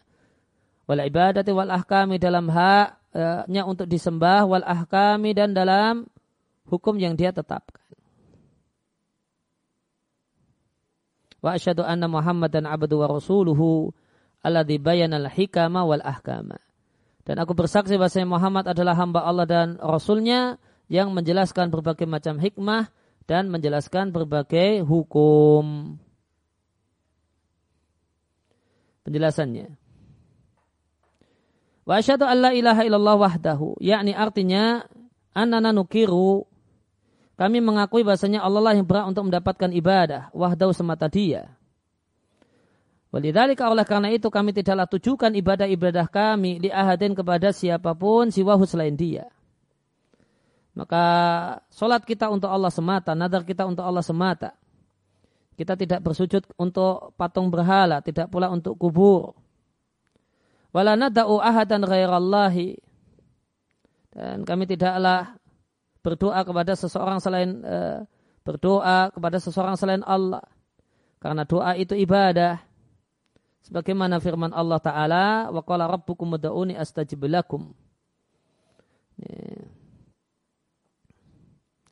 [0.83, 2.87] Wal ibadati wal ahkami dalam hak
[3.47, 6.03] nya untuk disembah wal ahkami dan dalam
[6.67, 7.79] hukum yang dia tetapkan.
[11.39, 13.95] Wa asyhadu anna Muhammadan abdu wa rasuluhu
[14.43, 16.59] alladzi bayyana al-hikama wal ahkama.
[17.23, 20.59] Dan aku bersaksi bahwa Muhammad adalah hamba Allah dan Rasulnya
[20.91, 22.91] yang menjelaskan berbagai macam hikmah
[23.25, 25.97] dan menjelaskan berbagai hukum.
[29.05, 29.77] Penjelasannya.
[31.85, 34.89] Wa asyhadu an la ilaha illallah wahdahu, yakni artinya
[35.37, 36.49] annana nukiru
[37.35, 41.51] kami mengakui bahasanya Allah lah yang berhak untuk mendapatkan ibadah, wahdahu semata dia.
[43.11, 48.63] Walidhalika oleh karena itu kami tidaklah tujukan ibadah-ibadah kami li ahadin kepada siapa pun siwahu
[48.63, 49.34] selain dia.
[50.75, 51.03] Maka
[51.71, 54.51] solat kita untuk Allah semata, nadar kita untuk Allah semata.
[55.55, 59.31] Kita tidak bersujud untuk patung berhala, tidak pula untuk kubur.
[61.39, 62.75] Ahadan ghairallahi.
[64.11, 65.39] Dan kami tidaklah
[66.03, 68.03] berdoa kepada seseorang selain uh,
[68.43, 70.43] berdoa kepada seseorang selain Allah.
[71.23, 72.59] Karena doa itu ibadah.
[73.63, 75.25] Sebagaimana firman Allah Ta'ala,
[75.89, 77.71] rabbukum ud'uni astajib lakum.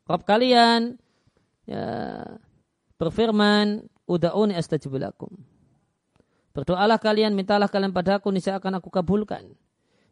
[0.04, 1.00] Rabb kalian
[1.64, 1.86] ya,
[3.00, 5.32] berfirman, ud'uni astajib lakum.
[6.54, 9.58] Berdoalah kalian, mintalah kalian padaku, niscaya akan aku kabulkan.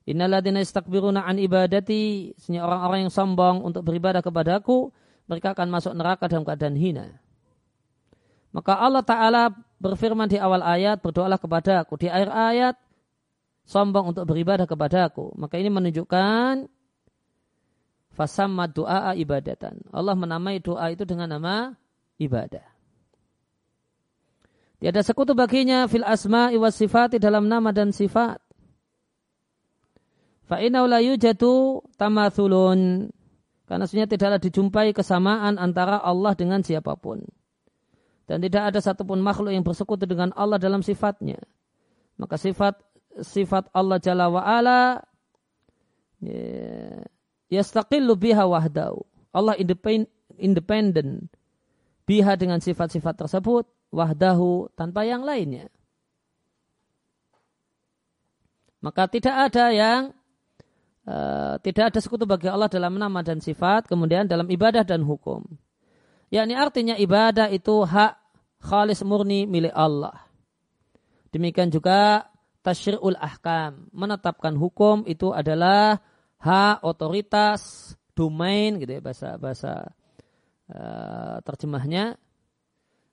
[0.09, 2.33] Innaladina istakbiruna an ibadati.
[2.33, 4.89] Sesungguhnya orang-orang yang sombong untuk beribadah kepadaku,
[5.29, 7.21] mereka akan masuk neraka dalam keadaan hina.
[8.51, 9.43] Maka Allah Ta'ala
[9.77, 12.01] berfirman di awal ayat, berdoalah kepadaku.
[12.01, 12.75] Di akhir ayat,
[13.69, 15.37] sombong untuk beribadah kepadaku.
[15.37, 16.65] Maka ini menunjukkan
[18.15, 19.79] fasamma doa ibadatan.
[19.91, 21.75] Allah menamai doa itu dengan nama
[22.19, 22.63] ibadah.
[24.81, 28.41] Tiada sekutu baginya fil asma iwas sifati dalam nama dan sifat.
[30.49, 33.07] Fa'inau la yujadu tamathulun.
[33.69, 37.23] Karena sebenarnya tidaklah dijumpai kesamaan antara Allah dengan siapa pun.
[38.27, 41.39] Dan tidak ada satupun makhluk yang bersekutu dengan Allah dalam sifatnya.
[42.19, 42.83] Maka sifat
[43.21, 44.99] sifat Allah Jalla wa ala
[46.19, 47.05] ya,
[47.51, 49.03] yastaqillu biha wahdahu.
[49.35, 49.59] Allah
[50.39, 51.27] independen
[52.07, 55.67] biha dengan sifat-sifat tersebut wahdahu tanpa yang lainnya.
[58.81, 60.01] Maka tidak ada yang
[61.05, 65.45] uh, tidak ada sekutu bagi Allah dalam nama dan sifat, kemudian dalam ibadah dan hukum.
[66.33, 68.17] Yakni artinya ibadah itu hak
[68.63, 70.25] khalis murni milik Allah.
[71.29, 72.25] Demikian juga
[72.65, 76.01] tasyri'ul ahkam, menetapkan hukum itu adalah
[76.41, 79.71] hak otoritas domain gitu ya bahasa bahasa
[80.73, 82.17] uh, terjemahnya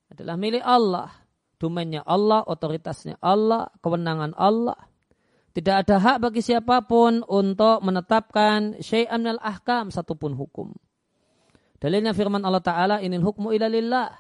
[0.09, 1.13] adalah milik Allah.
[1.59, 4.79] Domainnya Allah, otoritasnya Allah, kewenangan Allah.
[5.51, 10.71] Tidak ada hak bagi siapa pun untuk menetapkan syai'an minal ahkam satupun hukum.
[11.83, 14.11] Dalilnya firman Allah Ta'ala, inil hukmu ila lillah.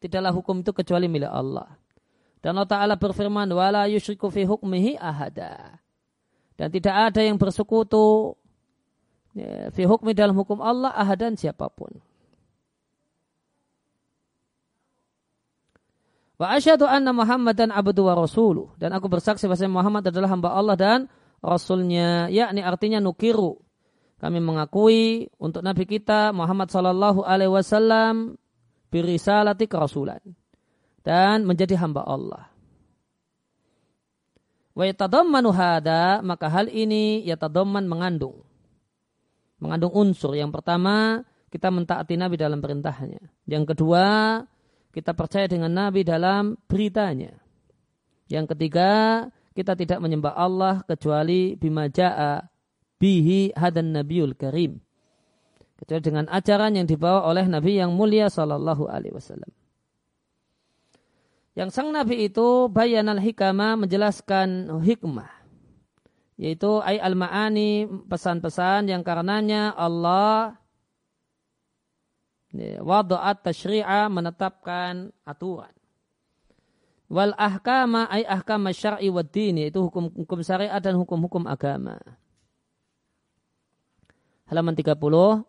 [0.00, 1.68] Tidaklah hukum itu kecuali milik Allah.
[2.40, 5.76] Dan Allah Ta'ala berfirman, wala yushriku fi hukmihi ahada.
[6.56, 8.32] Dan tidak ada yang bersekutu
[9.72, 11.98] fi hukmi dalam hukum Allah ahadan siapa pun.
[16.38, 18.70] Wa asyhadu anna Muhammadan abdu wa rasuluh.
[18.78, 21.00] Dan aku bersaksi bahwa Muhammad adalah hamba Allah dan
[21.42, 22.30] Rasulnya.
[22.30, 23.58] Yakni artinya nukiru.
[24.18, 28.34] Kami mengakui untuk Nabi kita Muhammad Sallallahu Alaihi Wasallam
[28.90, 30.18] birisalati kerasulan
[31.06, 32.50] dan menjadi hamba Allah.
[34.74, 38.47] Wa yatadammanu hada maka hal ini yatadamman mengandung
[39.58, 40.34] mengandung unsur.
[40.34, 43.22] Yang pertama, kita mentaati Nabi dalam perintahnya.
[43.46, 44.04] Yang kedua,
[44.90, 47.36] kita percaya dengan Nabi dalam beritanya.
[48.28, 48.90] Yang ketiga,
[49.56, 52.46] kita tidak menyembah Allah kecuali bima ja'a
[52.98, 54.78] bihi hadan nabiul karim.
[55.78, 59.50] Kecuali dengan ajaran yang dibawa oleh Nabi yang mulia sallallahu alaihi wasallam.
[61.58, 65.37] Yang sang Nabi itu bayanal hikama menjelaskan hikmah.
[66.38, 70.54] Yaitu ay al-ma'ani pesan-pesan yang karenanya Allah
[72.56, 75.74] wadu'at tashri'a menetapkan aturan.
[77.08, 81.98] Wal ahkama ay ahkama syar'i wa dini itu hukum-hukum syariat dan hukum-hukum agama.
[84.48, 84.94] Halaman 30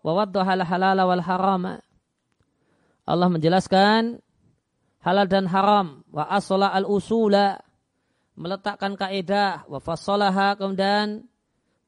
[0.01, 1.83] wa waddaha halala wal harama.
[3.05, 4.19] Allah menjelaskan
[5.03, 7.59] halal dan haram wa asla al usula
[8.39, 11.27] meletakkan kaidah wa fassalaha kemudian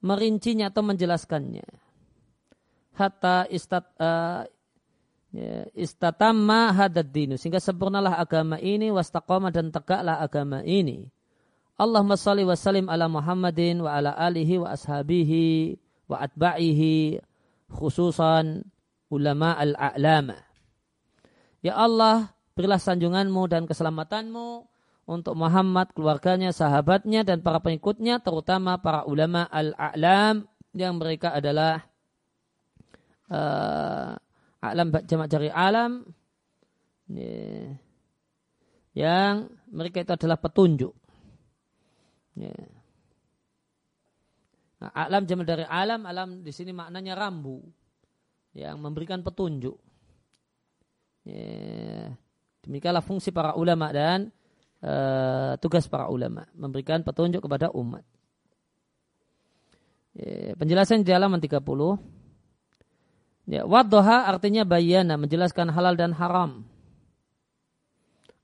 [0.04, 1.64] merincinya atau menjelaskannya.
[2.92, 4.44] Hatta istat uh,
[5.72, 7.40] istatamma hadad dinu.
[7.40, 11.08] Sehingga sempurnalah agama ini wastaqama dan tegaklah agama ini.
[11.80, 15.80] Allahumma salli wa sallim ala Muhammadin wa ala alihi wa ashabihi
[16.12, 17.24] wa atba'ihi
[17.72, 18.68] khususan
[19.08, 20.38] ulama al-a'lama.
[21.64, 24.71] Ya Allah berilah sanjunganmu dan keselamatanmu
[25.12, 31.84] untuk Muhammad, keluarganya, sahabatnya, dan para pengikutnya, terutama para ulama al-a'lam yang mereka adalah
[33.28, 34.16] uh,
[34.64, 36.08] alam jamak jari alam
[37.12, 37.76] ya,
[38.96, 40.96] yang mereka itu adalah petunjuk.
[42.40, 42.56] Ya.
[44.80, 47.60] Nah, alam jamak dari alam, alam di sini maknanya rambu
[48.56, 49.76] yang memberikan petunjuk.
[51.28, 52.16] Ya.
[52.62, 54.30] Demikianlah fungsi para ulama dan
[54.82, 58.06] uh, tugas para ulama memberikan petunjuk kepada umat.
[60.12, 61.64] Ya, penjelasan di halaman 30
[63.50, 66.64] Ya, waddoha artinya bayana, menjelaskan halal dan haram.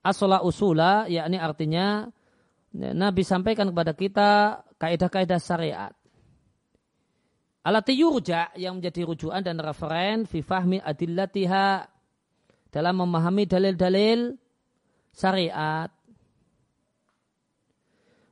[0.02, 2.12] Asola usula, yakni artinya
[2.76, 4.30] ya, Nabi sampaikan kepada kita
[4.76, 5.94] kaidah-kaidah syariat.
[7.64, 11.84] Alati yurja yang menjadi rujukan dan referen fi fahmi adillatiha
[12.72, 14.36] dalam memahami dalil-dalil
[15.12, 15.92] syariat.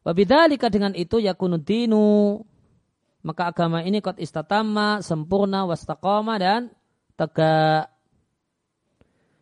[0.06, 2.38] Wabidalika dengan itu yakunudinu
[3.26, 6.70] maka agama ini kot istatama, sempurna, wastaqama dan
[7.18, 7.90] tegak.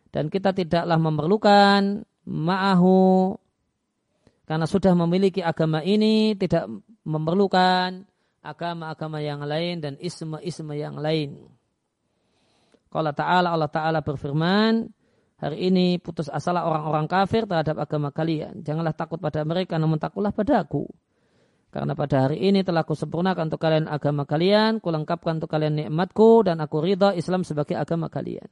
[0.08, 3.36] Dan kita tidaklah memerlukan ma'ahu
[4.48, 6.64] karena sudah memiliki agama ini tidak
[7.04, 8.08] memerlukan
[8.40, 11.44] agama-agama yang lain dan isme-isme yang lain.
[12.88, 14.86] Kalau Ta'ala Allah Ta'ala berfirman,
[15.44, 18.64] hari ini putus asalah orang-orang kafir terhadap agama kalian.
[18.64, 20.88] Janganlah takut pada mereka, namun takutlah padaku.
[21.68, 26.62] Karena pada hari ini telah kusempurnakan untuk kalian agama kalian, kulengkapkan untuk kalian nikmatku, dan
[26.62, 28.46] aku ridha Islam sebagai agama kalian.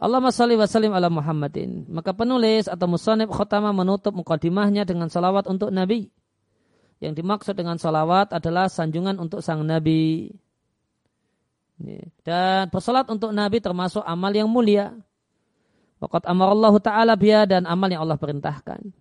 [0.00, 1.86] Allahumma salli wa sallim ala Muhammadin.
[1.92, 6.08] Maka penulis atau musanib khotama menutup mukadimahnya dengan salawat untuk Nabi.
[6.98, 10.32] Yang dimaksud dengan salawat adalah sanjungan untuk sang Nabi.
[12.20, 14.92] Dan bersalat untuk Nabi termasuk amal yang mulia.
[16.00, 18.92] Waqat amarallahu ta'ala biya dan amal yang Allah perintahkan.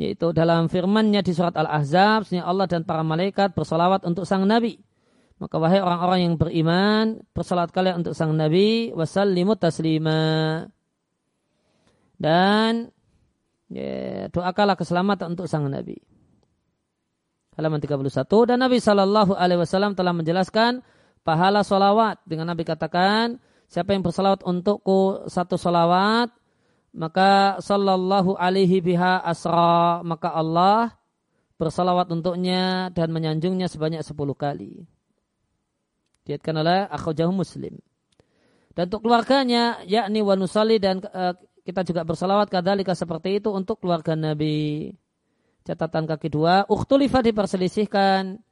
[0.00, 4.80] yaitu dalam firman-Nya di surat Al-Ahzab, Allah dan para malaikat bersolawat untuk sang Nabi.
[5.36, 10.64] Maka wahai orang-orang yang beriman, bersalat kalian untuk sang Nabi, wasallimu taslima.
[12.16, 12.88] Dan
[13.68, 16.00] ya, doakanlah keselamatan untuk sang Nabi.
[17.60, 20.80] Halaman 31 dan Nabi Shallallahu Alaihi Wasallam telah menjelaskan
[21.20, 23.36] pahala solawat dengan Nabi katakan
[23.68, 26.32] siapa yang bersalawat untukku satu solawat
[26.96, 30.96] maka Sallallahu Alaihi biha asra maka Allah
[31.60, 34.88] bersalawat untuknya dan menyanjungnya sebanyak sepuluh kali.
[36.24, 37.76] Diatkan oleh Akhrajahu Muslim.
[38.72, 43.84] Dan untuk keluarganya, yakni wa nusali dan uh, kita juga bersalawat kadalika seperti itu untuk
[43.84, 44.96] keluarga Nabi.
[45.70, 48.42] Catatan kaki dua, ukhtulifa diperselisihkan.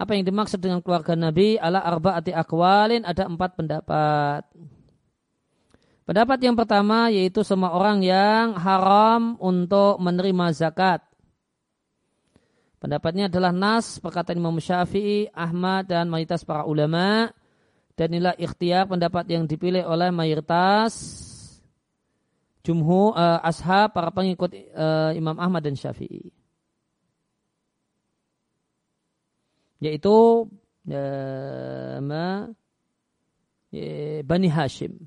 [0.00, 4.48] Apa yang dimaksud dengan keluarga Nabi ala arba'ati akwalin ada empat pendapat.
[6.08, 11.04] Pendapat yang pertama yaitu semua orang yang haram untuk menerima zakat.
[12.80, 17.28] Pendapatnya adalah nas perkataan Imam Syafi'i, Ahmad dan mayoritas para ulama
[17.92, 20.96] dan inilah ikhtiar pendapat yang dipilih oleh mayoritas
[22.64, 26.37] jumhur uh, ashab para pengikut uh, Imam Ahmad dan Syafi'i.
[29.78, 30.46] Yaitu
[30.90, 32.50] uh, ma,
[33.72, 34.98] uh, Bani Hashim.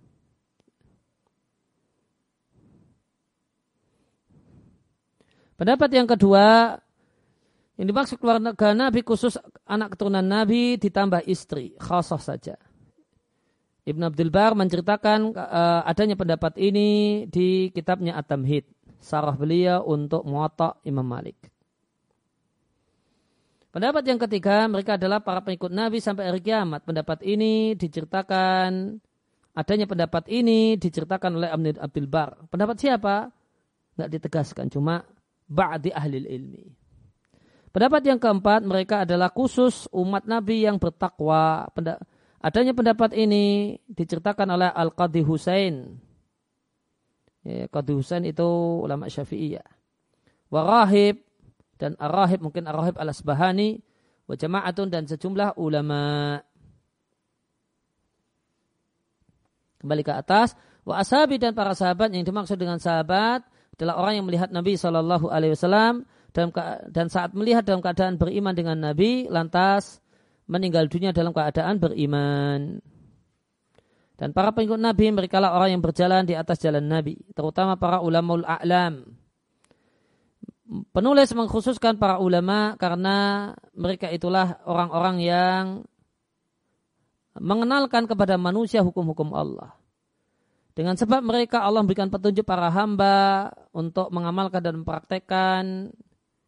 [5.59, 6.74] Pendapat yang kedua
[7.78, 9.38] yang dimaksud keluarga Nabi khusus
[9.69, 12.57] anak keturunan Nabi ditambah istri, khasah saja.
[13.86, 18.65] Ibn Abdul Bar menceritakan uh, adanya pendapat ini di kitabnya At-Tamhid,
[19.01, 21.51] sarah beliau untuk muwatta Imam Malik.
[23.72, 26.84] Pendapat yang ketiga, mereka adalah para pengikut Nabi sampai hari kiamat.
[26.84, 28.99] Pendapat ini diceritakan,
[29.55, 32.51] adanya pendapat ini diceritakan oleh Ibn Abdul Bar.
[32.51, 33.32] Pendapat siapa?
[33.95, 35.07] Nggak ditegaskan, cuma
[35.47, 36.67] ba'di ahli ilmi.
[37.72, 41.72] Pendapat yang keempat, mereka adalah khusus umat Nabi yang bertakwa.
[42.43, 45.95] Adanya pendapat ini diceritakan oleh Al-Qadhi Husain.
[47.47, 48.43] Ya, Qadhi Husain itu
[48.84, 49.63] ulama syafi'iyah.
[50.51, 51.24] Warahib
[51.82, 53.82] dan Ar-Rahib mungkin Ar-Rahib al-Asbahani.
[54.30, 56.38] Wa jama'atun dan sejumlah ulama.
[59.82, 60.54] Kembali ke atas.
[60.86, 63.42] Wa ashabi dan para sahabat yang dimaksud dengan sahabat
[63.74, 68.78] adalah orang yang melihat Nabi Shallallahu Alaihi Wasallam dan saat melihat dalam keadaan beriman dengan
[68.78, 70.00] Nabi lantas
[70.46, 72.78] meninggal dunia dalam keadaan beriman.
[74.22, 78.06] Dan para pengikut Nabi mereka lah orang yang berjalan di atas jalan Nabi, terutama para
[78.06, 79.20] ulamaul a'lam.
[80.72, 85.63] Penulis mengkhususkan para ulama karena mereka itulah orang-orang yang
[87.36, 89.76] mengenalkan kepada manusia hukum-hukum Allah.
[90.72, 95.91] Dengan sebab mereka Allah memberikan petunjuk para hamba untuk mengamalkan dan mempraktekkan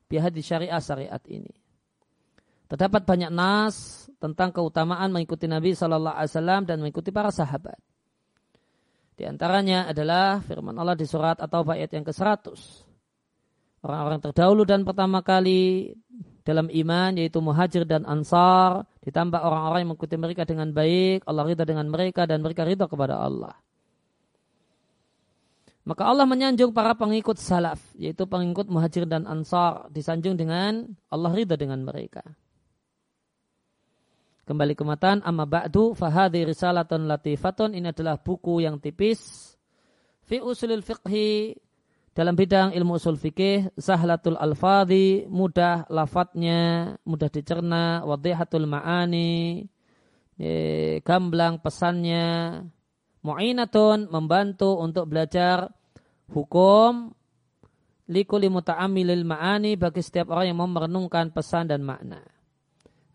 [0.07, 1.51] di syariah syariat ini.
[2.71, 7.76] Terdapat banyak nas tentang keutamaan mengikuti Nabi Shallallahu Alaihi Wasallam dan mengikuti para sahabat.
[9.19, 12.93] Di antaranya adalah firman Allah di surat atau ayat yang ke-100.
[13.84, 15.92] Orang-orang terdahulu dan pertama kali
[16.44, 21.64] dalam iman yaitu muhajir dan ansar ditambah orang-orang yang mengikuti mereka dengan baik Allah ridha
[21.64, 23.56] dengan mereka dan mereka ridha kepada Allah
[25.84, 31.60] maka Allah menyanjung para pengikut salaf, yaitu pengikut muhajir dan ansar, disanjung dengan Allah ridha
[31.60, 32.24] dengan mereka.
[34.48, 39.52] Kembali ke matan, amma ba'du fahadi risalatun latifatun, ini adalah buku yang tipis.
[40.24, 41.52] Fi usulil fiqhi,
[42.14, 49.66] dalam bidang ilmu usul fikih, sahlatul alfadhi, mudah lafadznya, mudah dicerna, wadihatul ma'ani,
[51.01, 52.61] gamblang pesannya,
[53.26, 55.74] mu'inatun membantu untuk belajar
[56.30, 57.14] hukum.
[58.03, 60.68] Likuli muta'amilil ma'ani bagi setiap orang yang mau
[61.32, 62.20] pesan dan makna.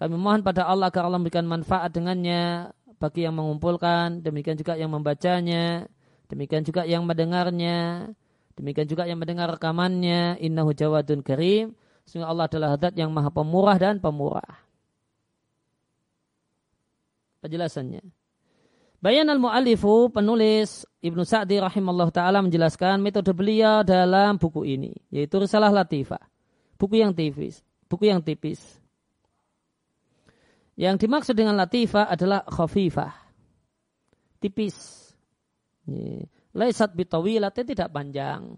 [0.00, 4.90] Kami mohon pada Allah agar Allah memberikan manfaat dengannya bagi yang mengumpulkan, demikian juga yang
[4.90, 5.86] membacanya,
[6.32, 8.10] demikian juga yang mendengarnya,
[8.58, 10.42] demikian juga yang mendengar rekamannya.
[10.42, 11.78] Innahu jawadun karim.
[12.04, 14.66] Sehingga Allah adalah hadat yang maha pemurah dan pemurah.
[17.40, 18.02] Penjelasannya.
[18.98, 24.90] Bayan al-mu'alifu penulis Ibnu Sa'di rahimahullah ta'ala menjelaskan metode beliau dalam buku ini.
[25.14, 26.18] Yaitu Risalah Latifah.
[26.74, 27.62] Buku yang tipis.
[27.86, 28.58] Buku yang tipis.
[30.74, 33.14] Yang dimaksud dengan Latifah adalah khafifah.
[34.42, 34.74] Tipis.
[36.56, 38.56] Laisat bitawilat tidak panjang.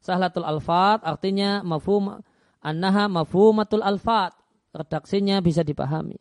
[0.00, 2.20] Sahlatul alfat artinya mafhum
[2.60, 4.36] annaha mafhumatul alfat.
[4.76, 6.20] Redaksinya bisa dipahami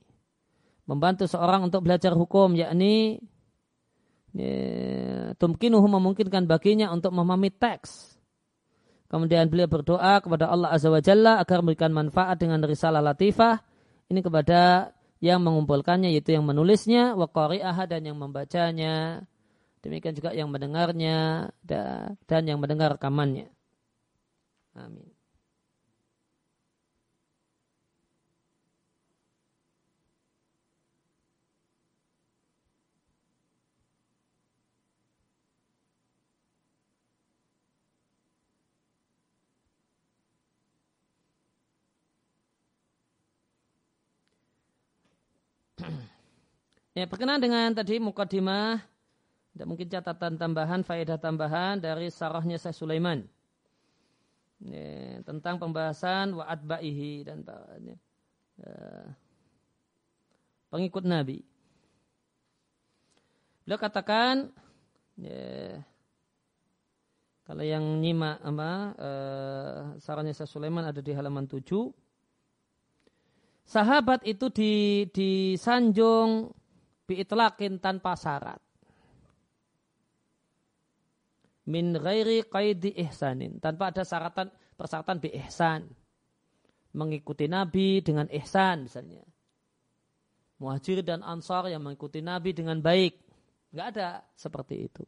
[0.85, 3.19] membantu seorang untuk belajar hukum yakni
[4.37, 8.15] ya, tumkinuhu memungkinkan baginya untuk memahami teks
[9.05, 13.61] Kemudian beliau berdoa kepada Allah Azza wa Jalla agar memberikan manfaat dengan risalah latifah
[14.09, 14.91] ini kepada
[15.21, 19.23] yang mengumpulkannya yaitu yang menulisnya wa qari'aha dan yang membacanya
[19.85, 21.53] demikian juga yang mendengarnya
[22.25, 23.53] dan yang mendengar rekamannya.
[24.75, 25.15] Amin.
[46.95, 48.79] Ya, berkenaan dengan tadi mukadimah,
[49.55, 53.23] tidak mungkin catatan tambahan, faedah tambahan dari sarahnya Syekh Sulaiman.
[54.59, 57.47] Ya, tentang pembahasan wa'ad ba'ihi dan
[57.79, 57.95] ya,
[60.67, 61.39] pengikut Nabi.
[63.63, 64.51] Beliau katakan,
[65.23, 65.79] ya,
[67.47, 71.63] kalau yang nyimak apa, uh, sarannya Syekh Sulaiman ada di halaman 7.
[73.63, 76.51] Sahabat itu di, disanjung
[77.07, 78.64] biitlakin tanpa syarat.
[81.65, 83.57] Min ghairi qaidi ihsanin.
[83.57, 85.89] Tanpa ada syaratan, persyaratan bi ihsan.
[86.95, 89.25] Mengikuti Nabi dengan ihsan misalnya.
[90.61, 93.19] Muhajir dan ansar yang mengikuti Nabi dengan baik.
[93.75, 94.09] Enggak ada
[94.39, 95.03] seperti itu.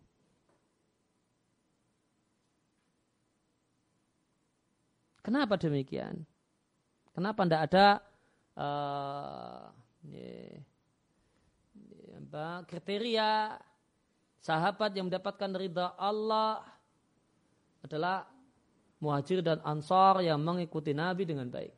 [5.24, 6.24] Kenapa demikian?
[7.12, 7.88] Kenapa tidak ada
[8.56, 9.68] uh,
[10.08, 10.64] yeah,
[12.68, 13.60] kriteria
[14.48, 16.64] sahabat yang mendapatkan ridha Allah
[17.84, 18.24] adalah
[19.04, 21.74] muhajir dan ansar yang mengikuti Nabi dengan baik.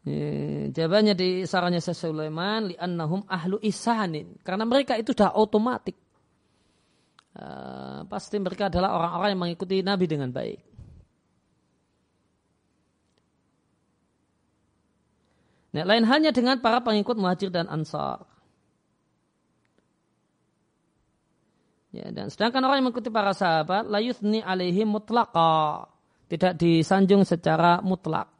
[0.00, 6.00] Ini, jawabannya di sarannya Syekh Sulaiman li'annahum ahlu isanin karena mereka itu sudah otomatik.
[7.30, 10.60] Uh, pasti mereka adalah orang-orang yang mengikuti Nabi dengan baik.
[15.70, 18.26] Nah, lain hanya dengan para pengikut muhajir dan ansar.
[21.90, 25.90] Ya, dan sedangkan orang yang mengikuti para sahabat, layuthni alaihi mutlaqa.
[26.30, 28.30] Tidak disanjung secara mutlak.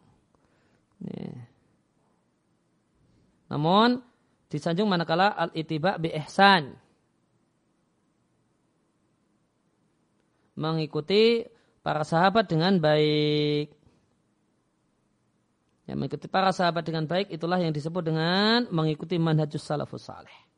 [1.02, 1.50] Ya.
[3.50, 3.98] Namun,
[4.46, 6.78] disanjung manakala al-itiba bi ihsan.
[10.54, 11.42] Mengikuti
[11.82, 13.74] para sahabat dengan baik.
[15.90, 20.49] Yang mengikuti para sahabat dengan baik itulah yang disebut dengan mengikuti manhajus salafus saleh.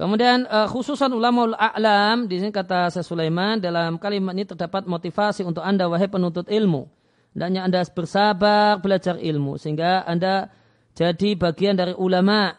[0.00, 5.44] Kemudian uh, khususan ulama a'lam di sini kata saya Sulaiman dalam kalimat ini terdapat motivasi
[5.44, 6.88] untuk Anda wahai penuntut ilmu.
[7.36, 10.48] Hendaknya Anda bersabar belajar ilmu sehingga Anda
[10.96, 12.56] jadi bagian dari ulama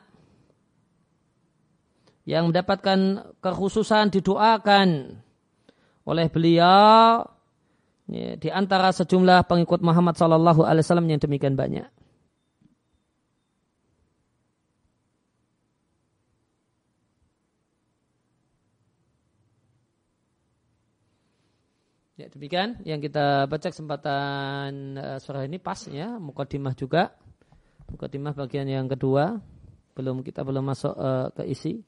[2.30, 5.18] yang mendapatkan kekhususan didoakan
[6.06, 7.26] oleh beliau
[8.06, 11.90] ya, di antara sejumlah pengikut Muhammad Sallallahu Alaihi Wasallam yang demikian banyak.
[22.22, 27.18] Ya, demikian yang kita baca kesempatan uh, surah ini pas ya, mukadimah juga.
[27.90, 29.42] Mukadimah bagian yang kedua.
[29.98, 31.82] Belum kita belum masuk uh, ke isi.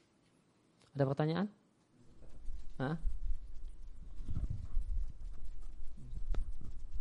[0.98, 1.48] Ada pertanyaan?
[2.82, 2.98] Hah?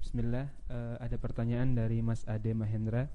[0.05, 3.09] Bismillah, uh, ada pertanyaan dari Mas Ade Mahendra.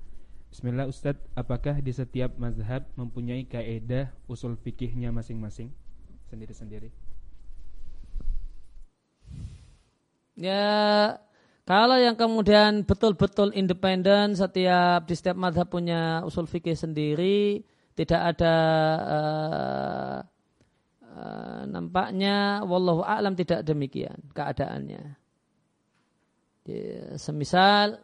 [0.49, 5.69] Bismillah Ustadz, apakah di setiap mazhab mempunyai kaedah usul fikihnya masing-masing
[6.33, 6.89] sendiri-sendiri?
[10.37, 11.17] Ya,
[11.65, 17.65] kalau yang kemudian betul-betul independen setiap di setiap mazhab punya usul fikih sendiri,
[17.97, 18.55] tidak ada
[19.01, 20.17] uh,
[21.17, 25.17] Eh, nampaknya wallahu a'lam tidak demikian keadaannya.
[26.67, 27.97] Ya, semisal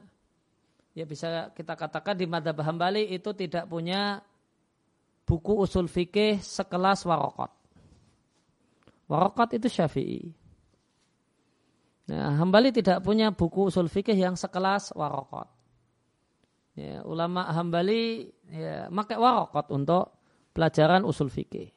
[0.98, 4.24] ya bisa kita katakan di madhab Hambali itu tidak punya
[5.30, 7.54] buku usul fikih sekelas warokot.
[9.06, 10.34] Warokot itu syafi'i.
[12.04, 15.48] Nah, Hambali tidak punya buku usul fikih yang sekelas warokot.
[16.76, 20.20] Ya, ulama Hambali ya, pakai warokot untuk
[20.52, 21.72] pelajaran usul fikih.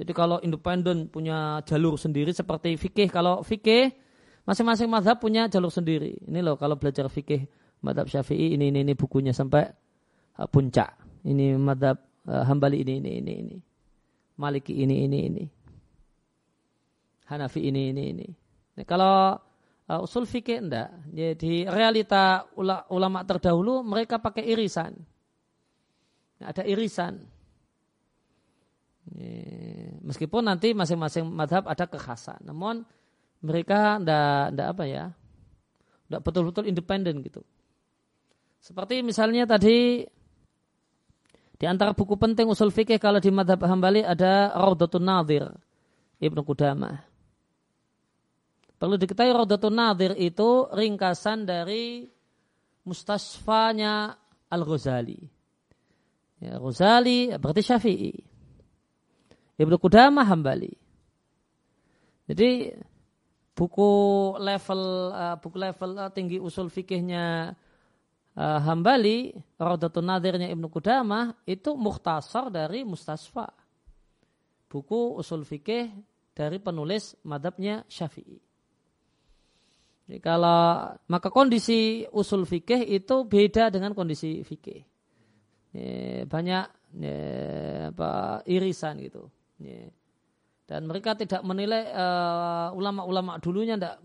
[0.00, 3.12] Jadi kalau independen punya jalur sendiri seperti fikih.
[3.12, 3.92] Kalau fikih
[4.48, 6.16] masing-masing madhab punya jalur sendiri.
[6.24, 7.44] Ini loh kalau belajar fikih
[7.84, 9.68] madhab syafi'i ini ini, ini bukunya sampai
[10.40, 10.96] uh, puncak.
[11.28, 13.56] Ini madhab uh, hambali ini ini ini ini.
[14.40, 15.44] Maliki ini ini ini.
[17.28, 18.28] Hanafi ini ini ini.
[18.80, 19.36] Nah, kalau
[19.90, 20.94] uh, usul fikih enggak.
[21.10, 22.46] Jadi realita
[22.88, 24.94] ulama terdahulu mereka pakai irisan.
[26.38, 27.20] Ada irisan
[30.00, 32.86] Meskipun nanti masing-masing madhab ada kekhasan, namun
[33.42, 35.04] mereka ndak ndak apa ya,
[36.06, 37.42] ndak betul-betul independen gitu.
[38.62, 40.06] Seperti misalnya tadi
[41.60, 45.50] di antara buku penting usul fikih kalau di madhab hambali ada Raudatun Nadir
[46.22, 47.09] Ibnu Qudamah.
[48.80, 52.08] Perlu diketahui Raudatun Nadir itu ringkasan dari
[52.88, 54.16] mustasfanya
[54.48, 55.20] Al-Ghazali.
[56.40, 58.12] Ya, Ghazali berarti Syafi'i.
[59.60, 60.72] Ibnu Qudamah Hambali.
[62.24, 62.72] Jadi
[63.52, 63.90] buku
[64.40, 64.82] level
[65.12, 67.52] uh, buku level uh, tinggi usul fikihnya
[68.32, 73.52] uh, Hambali, Raudatun Nadirnya Ibnu Qudamah itu mukhtasar dari Mustasfa.
[74.72, 75.92] Buku usul fikih
[76.32, 78.49] dari penulis madhabnya Syafi'i.
[80.10, 84.82] Jadi kalau maka kondisi usul fikih itu beda dengan kondisi fikih.
[86.26, 86.64] banyak
[87.94, 89.30] apa, irisan gitu.
[90.66, 94.02] Dan mereka tidak menilai uh, ulama-ulama dulunya tidak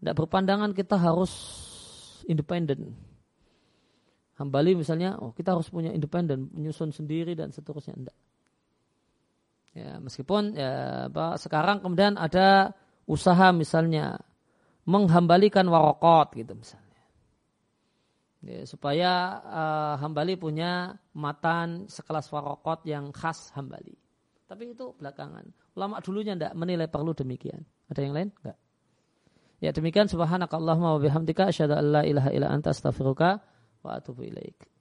[0.00, 1.32] tidak berpandangan kita harus
[2.24, 2.96] independen.
[4.40, 8.16] Hambali misalnya, oh kita harus punya independen, menyusun sendiri dan seterusnya enggak.
[9.76, 10.72] Ya, meskipun ya
[11.12, 12.72] apa, sekarang kemudian ada
[13.04, 14.16] usaha misalnya
[14.84, 16.84] menghambalikan warokot gitu misalnya.
[18.44, 23.96] Ya, supaya uh, hambali punya matan sekelas warokot yang khas hambali.
[24.44, 25.48] Tapi itu belakangan.
[25.72, 27.64] Ulama dulunya tidak menilai perlu demikian.
[27.88, 28.28] Ada yang lain?
[28.44, 28.58] Enggak.
[29.64, 33.40] Ya demikian subhanakallahumma wa bihamdika asyhadu an la ilaha illa anta astaghfiruka
[33.80, 34.73] wa atubu ilaik.